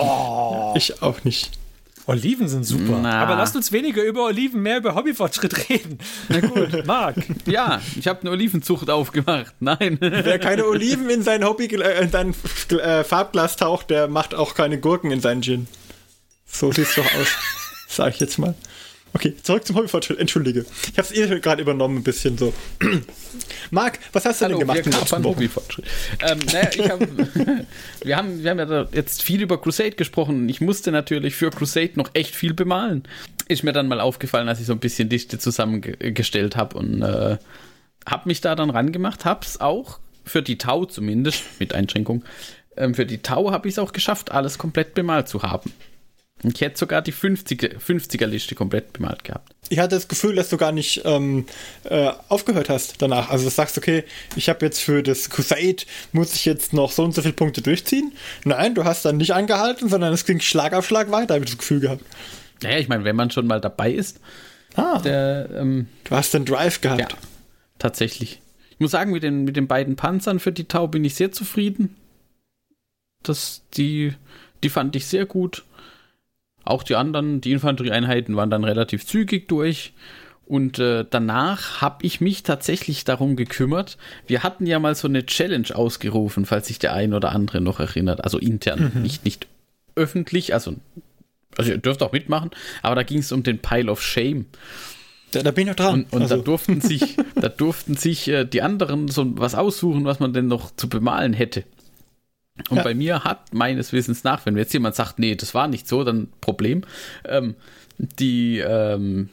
[0.76, 1.58] Ich auch nicht.
[2.06, 2.98] Oliven sind super.
[3.02, 3.22] Na.
[3.22, 5.98] Aber lasst uns weniger über Oliven, mehr über Hobbyfortschritt reden.
[6.28, 7.16] Na gut, Marc.
[7.46, 9.54] Ja, ich habe eine Olivenzucht aufgemacht.
[9.60, 9.98] Nein.
[10.00, 12.34] Wer keine Oliven in sein Hobby, äh, in sein
[12.70, 15.68] äh, Farbglas taucht, der macht auch keine Gurken in seinen Gin.
[16.50, 17.28] So sieht's doch aus.
[17.88, 18.54] Sag ich jetzt mal.
[19.12, 20.18] Okay, zurück zum Hobbyfortschritt.
[20.18, 20.64] Entschuldige.
[20.92, 22.52] Ich habe es eh gerade übernommen, ein bisschen so.
[23.70, 25.24] Marc, was hast du denn gemacht in letzten?
[25.24, 25.84] Hobbyfortschritt.
[26.20, 27.00] Ähm, naja, ich hab,
[28.04, 30.48] wir, haben, wir haben ja jetzt viel über Crusade gesprochen.
[30.48, 33.02] Ich musste natürlich für Crusade noch echt viel bemalen.
[33.48, 37.38] Ist mir dann mal aufgefallen, als ich so ein bisschen Dichte zusammengestellt habe und äh,
[38.08, 39.24] habe mich da dann rangemacht.
[39.24, 42.24] Hab's auch für die Tau zumindest, mit Einschränkung,
[42.76, 45.72] ähm, für die Tau habe ich es auch geschafft, alles komplett bemalt zu haben.
[46.42, 49.54] Und Ich hätte sogar die 50er, 50er-Liste komplett bemalt gehabt.
[49.68, 51.46] Ich hatte das Gefühl, dass du gar nicht ähm,
[51.84, 53.30] äh, aufgehört hast danach.
[53.30, 54.04] Also du sagst, okay,
[54.36, 57.62] ich habe jetzt für das Crusade, muss ich jetzt noch so und so viele Punkte
[57.62, 58.12] durchziehen.
[58.44, 61.50] Nein, du hast dann nicht angehalten, sondern es ging Schlag auf Schlag weiter, habe ich
[61.50, 62.04] das Gefühl gehabt.
[62.62, 64.18] Naja, ich meine, wenn man schon mal dabei ist,
[64.76, 67.00] Ah, der, ähm, du hast den Drive gehabt.
[67.00, 67.08] Ja,
[67.78, 68.40] tatsächlich.
[68.70, 71.32] Ich muss sagen, mit den, mit den beiden Panzern für die Tau bin ich sehr
[71.32, 71.96] zufrieden.
[73.22, 74.14] Das, die,
[74.62, 75.64] die fand ich sehr gut.
[76.64, 79.92] Auch die anderen, die Infanterieeinheiten waren dann relativ zügig durch.
[80.46, 83.98] Und äh, danach habe ich mich tatsächlich darum gekümmert.
[84.26, 87.78] Wir hatten ja mal so eine Challenge ausgerufen, falls sich der ein oder andere noch
[87.78, 88.24] erinnert.
[88.24, 89.46] Also intern, nicht, nicht
[89.94, 90.52] öffentlich.
[90.52, 90.74] Also,
[91.56, 92.50] also ihr dürft auch mitmachen.
[92.82, 94.46] Aber da ging es um den Pile of Shame.
[95.30, 96.02] Da, da bin ich noch dran.
[96.02, 100.04] Und, und Also, da durften sich, da durften sich äh, die anderen so was aussuchen,
[100.04, 101.64] was man denn noch zu bemalen hätte.
[102.68, 102.82] Und Ja.
[102.82, 106.04] bei mir hat meines Wissens nach, wenn jetzt jemand sagt, nee, das war nicht so,
[106.04, 106.82] dann Problem.
[107.24, 107.54] Ähm,
[107.98, 109.28] die ähm,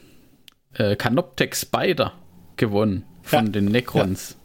[0.74, 2.12] äh, Canoptech Spider
[2.56, 3.52] gewonnen von Ja.
[3.52, 4.36] den Necrons.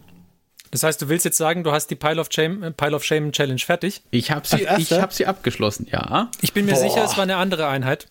[0.72, 3.32] Das heißt, du willst jetzt sagen, du hast die Pile of Shame, Pile of Shame
[3.32, 4.02] Challenge fertig?
[4.10, 6.32] Ich habe sie, ich hab sie abgeschlossen, ja.
[6.42, 6.80] Ich bin mir Boah.
[6.82, 8.08] sicher, es war eine andere Einheit.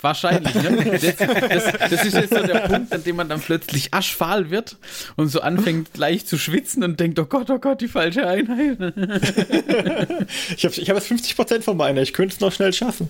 [0.00, 0.54] Wahrscheinlich.
[0.54, 0.98] Ne?
[1.00, 4.76] Das, das, das ist jetzt so der Punkt, an dem man dann plötzlich aschfahl wird
[5.16, 8.78] und so anfängt leicht zu schwitzen und denkt, oh Gott, oh Gott, die falsche Einheit.
[10.56, 12.02] ich habe ich hab jetzt 50% von meiner.
[12.02, 13.08] Ich könnte es noch schnell schaffen.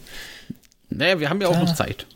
[0.91, 2.07] Naja, wir haben ja auch noch Zeit.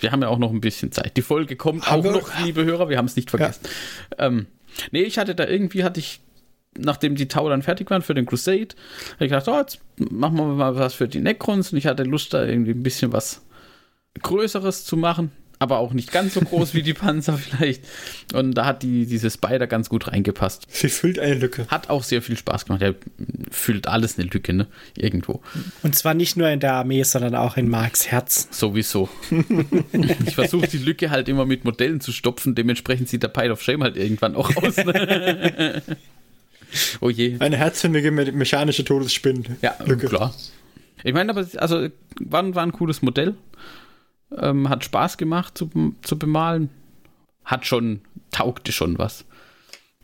[0.00, 1.16] Wir haben ja auch noch ein bisschen Zeit.
[1.16, 3.62] Die Folge kommt Haben auch wir- noch, liebe Hörer, wir haben es nicht vergessen.
[4.18, 4.46] Ähm,
[4.92, 6.20] nee, ich hatte da irgendwie, hatte ich,
[6.78, 8.68] nachdem die Tau dann fertig waren für den Crusade,
[9.14, 12.02] habe ich gedacht, oh, jetzt machen wir mal was für die Necrons und ich hatte
[12.04, 13.42] Lust, da irgendwie ein bisschen was
[14.22, 17.84] Größeres zu machen, aber auch nicht ganz so groß wie die Panzer vielleicht.
[18.32, 20.66] Und da hat die, diese Spider ganz gut reingepasst.
[20.68, 21.66] Sie füllt eine Lücke.
[21.68, 22.82] Hat auch sehr viel Spaß gemacht.
[22.82, 22.94] Der
[23.50, 24.66] füllt alles eine Lücke, ne?
[24.96, 25.40] Irgendwo.
[25.82, 28.48] Und zwar nicht nur in der Armee, sondern auch in Marks Herz.
[28.50, 29.08] Sowieso.
[30.26, 33.62] ich versuche die Lücke halt immer mit Modellen zu stopfen, dementsprechend sieht der Pile of
[33.62, 34.76] Shame halt irgendwann auch aus.
[34.76, 35.82] Ne?
[37.00, 37.36] oh je.
[37.38, 39.56] Eine herzförmige me mechanische Todesspinne.
[39.62, 40.08] Ja, Lücke.
[40.08, 40.34] klar.
[41.02, 41.88] Ich meine, aber also
[42.20, 43.34] war, war ein cooles Modell.
[44.38, 45.70] Ähm, hat Spaß gemacht zu,
[46.02, 46.70] zu bemalen.
[47.44, 49.24] Hat schon, taugte schon was.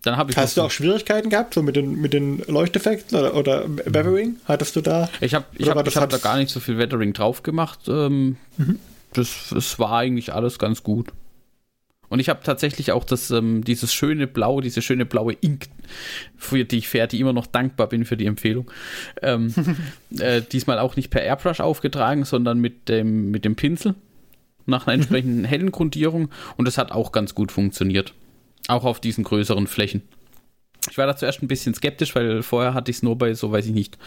[0.03, 3.35] Dann habe ich Hast du auch Schwierigkeiten gehabt, so mit den, mit den Leuchteffekten oder,
[3.35, 4.37] oder Bearing?
[4.47, 5.11] Hattest du da?
[5.21, 7.81] Ich habe ich hab, ich hab da gar nicht so viel Weathering drauf gemacht.
[7.89, 8.37] Ähm,
[9.13, 11.09] das, das war eigentlich alles ganz gut.
[12.09, 15.67] Und ich habe tatsächlich auch das, ähm, dieses schöne Blau, diese schöne blaue Ink,
[16.37, 18.71] für die ich Ferdi immer noch dankbar bin für die Empfehlung.
[19.23, 19.55] Ähm,
[20.19, 23.95] äh, diesmal auch nicht per Airbrush aufgetragen, sondern mit dem, mit dem Pinsel
[24.67, 26.29] nach einer entsprechenden hellen Grundierung.
[26.57, 28.15] Und das hat auch ganz gut funktioniert.
[28.69, 30.03] Auch auf diesen größeren Flächen.
[30.91, 33.53] Ich war da zuerst ein bisschen skeptisch, weil vorher hatte ich es nur bei, so
[33.53, 33.99] weiß ich nicht,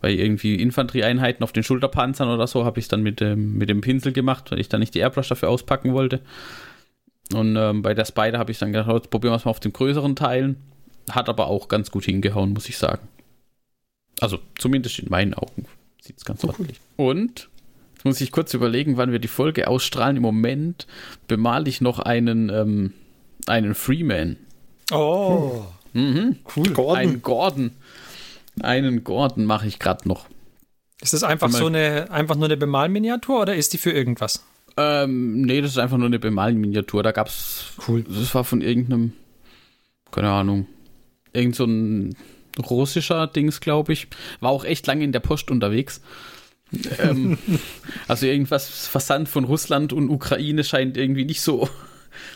[0.00, 3.68] bei irgendwie Infanterieeinheiten auf den Schulterpanzern oder so, habe ich es dann mit dem, mit
[3.68, 6.20] dem Pinsel gemacht, weil ich dann nicht die Airbrush dafür auspacken wollte.
[7.34, 9.60] Und ähm, bei der Spider habe ich dann gedacht, jetzt probieren wir es mal auf
[9.60, 10.56] den größeren Teilen.
[11.10, 13.06] Hat aber auch ganz gut hingehauen, muss ich sagen.
[14.20, 15.66] Also zumindest in meinen Augen
[16.00, 16.80] sieht es ganz ordentlich.
[16.96, 17.48] Und
[17.98, 20.18] jetzt muss ich kurz überlegen, wann wir die Folge ausstrahlen.
[20.18, 20.86] Im Moment
[21.26, 22.92] bemale ich noch einen, ähm,
[23.46, 24.36] einen Freeman.
[24.92, 25.64] Oh.
[25.94, 26.36] Mhm.
[26.56, 26.68] Cool.
[26.70, 26.96] Gordon.
[26.96, 27.70] Einen Gordon.
[28.60, 30.26] Einen Gordon mache ich gerade noch.
[31.00, 34.44] Ist das einfach so eine, einfach nur eine Bemalminiatur oder ist die für irgendwas?
[34.76, 37.02] Ähm, nee, das ist einfach nur eine Bemalminiatur.
[37.02, 37.72] Da gab's.
[37.88, 38.04] Cool.
[38.04, 39.12] Das war von irgendeinem.
[40.12, 40.66] Keine Ahnung.
[41.32, 42.16] Irgend so ein
[42.58, 44.06] russischer Dings, glaube ich.
[44.38, 46.00] War auch echt lange in der Post unterwegs.
[46.98, 47.38] Ähm,
[48.08, 51.68] also irgendwas Versand von Russland und Ukraine scheint irgendwie nicht so.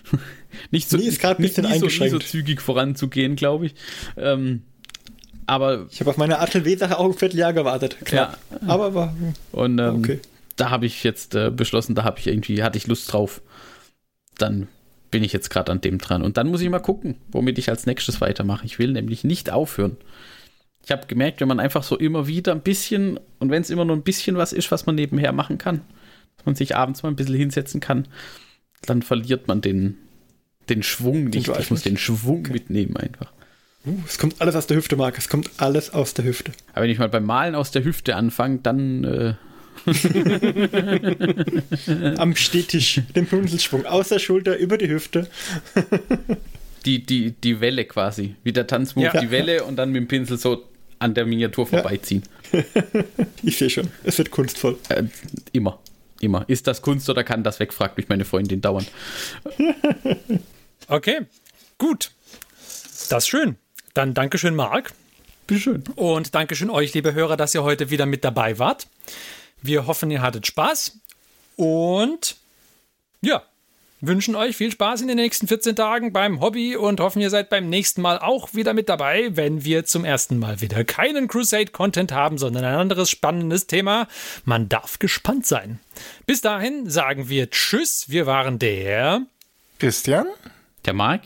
[0.70, 2.28] nicht so, Nee, ist ein nicht, bisschen nicht, so, nicht so eingeschränkt.
[2.28, 3.74] zügig voranzugehen, glaube ich.
[4.16, 4.62] Ähm,
[5.46, 7.96] aber Ich habe auf meine Atelier-Sache auch ein Vierteljahr gewartet.
[8.04, 8.38] Knapp.
[8.66, 9.14] Aber war.
[9.50, 10.20] Und ähm, Okay.
[10.56, 13.42] da habe ich jetzt äh, beschlossen, da habe ich irgendwie, hatte ich Lust drauf.
[14.38, 14.68] Dann
[15.10, 16.22] bin ich jetzt gerade an dem dran.
[16.22, 18.64] Und dann muss ich mal gucken, womit ich als nächstes weitermache.
[18.64, 19.96] Ich will nämlich nicht aufhören.
[20.84, 23.84] Ich habe gemerkt, wenn man einfach so immer wieder ein bisschen, und wenn es immer
[23.84, 25.82] nur ein bisschen was ist, was man nebenher machen kann,
[26.36, 28.08] dass man sich abends mal ein bisschen hinsetzen kann,
[28.82, 29.96] dann verliert man den,
[30.68, 31.48] den Schwung nicht.
[31.48, 33.32] Ich muss den Schwung mitnehmen einfach.
[33.86, 35.18] Uh, es kommt alles aus der Hüfte, Marc.
[35.18, 36.52] Es kommt alles aus der Hüfte.
[36.72, 39.34] Aber wenn ich mal beim Malen aus der Hüfte anfange, dann äh,
[42.18, 45.28] Am Stehtisch, den Pinselschwung aus der Schulter über die Hüfte.
[46.86, 48.36] die, die, die Welle quasi.
[48.44, 49.20] Wie der Tanzmove, Ja.
[49.20, 50.62] die Welle und dann mit dem Pinsel so
[51.03, 51.80] an der Miniatur Ja.
[51.80, 52.22] vorbeiziehen.
[53.42, 54.78] Ich sehe schon, es wird kunstvoll.
[54.88, 55.05] Äh,
[55.53, 55.78] immer.
[56.20, 56.44] Immer.
[56.48, 57.72] Ist das Kunst oder kann das weg?
[57.72, 58.90] fragt mich meine Freundin dauernd.
[60.88, 61.20] Okay,
[61.78, 62.11] gut.
[63.09, 63.57] Das ist schön.
[63.94, 64.92] Dann Dankeschön, Marc.
[65.46, 65.84] Bitteschön.
[65.96, 68.86] Und Dankeschön euch, liebe Hörer, dass ihr heute wieder mit dabei wart.
[69.62, 70.98] Wir hoffen, ihr hattet Spaß.
[71.57, 72.36] Und
[73.22, 73.42] ja,
[74.03, 77.48] wünschen euch viel Spaß in den nächsten 14 Tagen beim Hobby und hoffen, ihr seid
[77.48, 82.12] beim nächsten Mal auch wieder mit dabei, wenn wir zum ersten Mal wieder keinen Crusade-Content
[82.12, 84.09] haben, sondern ein anderes spannendes Thema.
[84.44, 85.78] Man darf gespannt sein.
[86.26, 88.11] Bis dahin sagen wir Tschüss.
[88.11, 89.22] Wir waren der.
[89.78, 90.26] Christian?
[90.84, 91.22] Der Marc?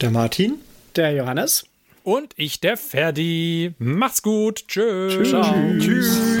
[0.00, 0.54] Der Martin?
[0.96, 1.66] Der Johannes.
[2.04, 3.74] Und ich, der Ferdi.
[3.78, 4.68] Macht's gut.
[4.68, 5.28] Tschüss.
[5.28, 5.54] Ciao.
[5.78, 6.40] Tschüss.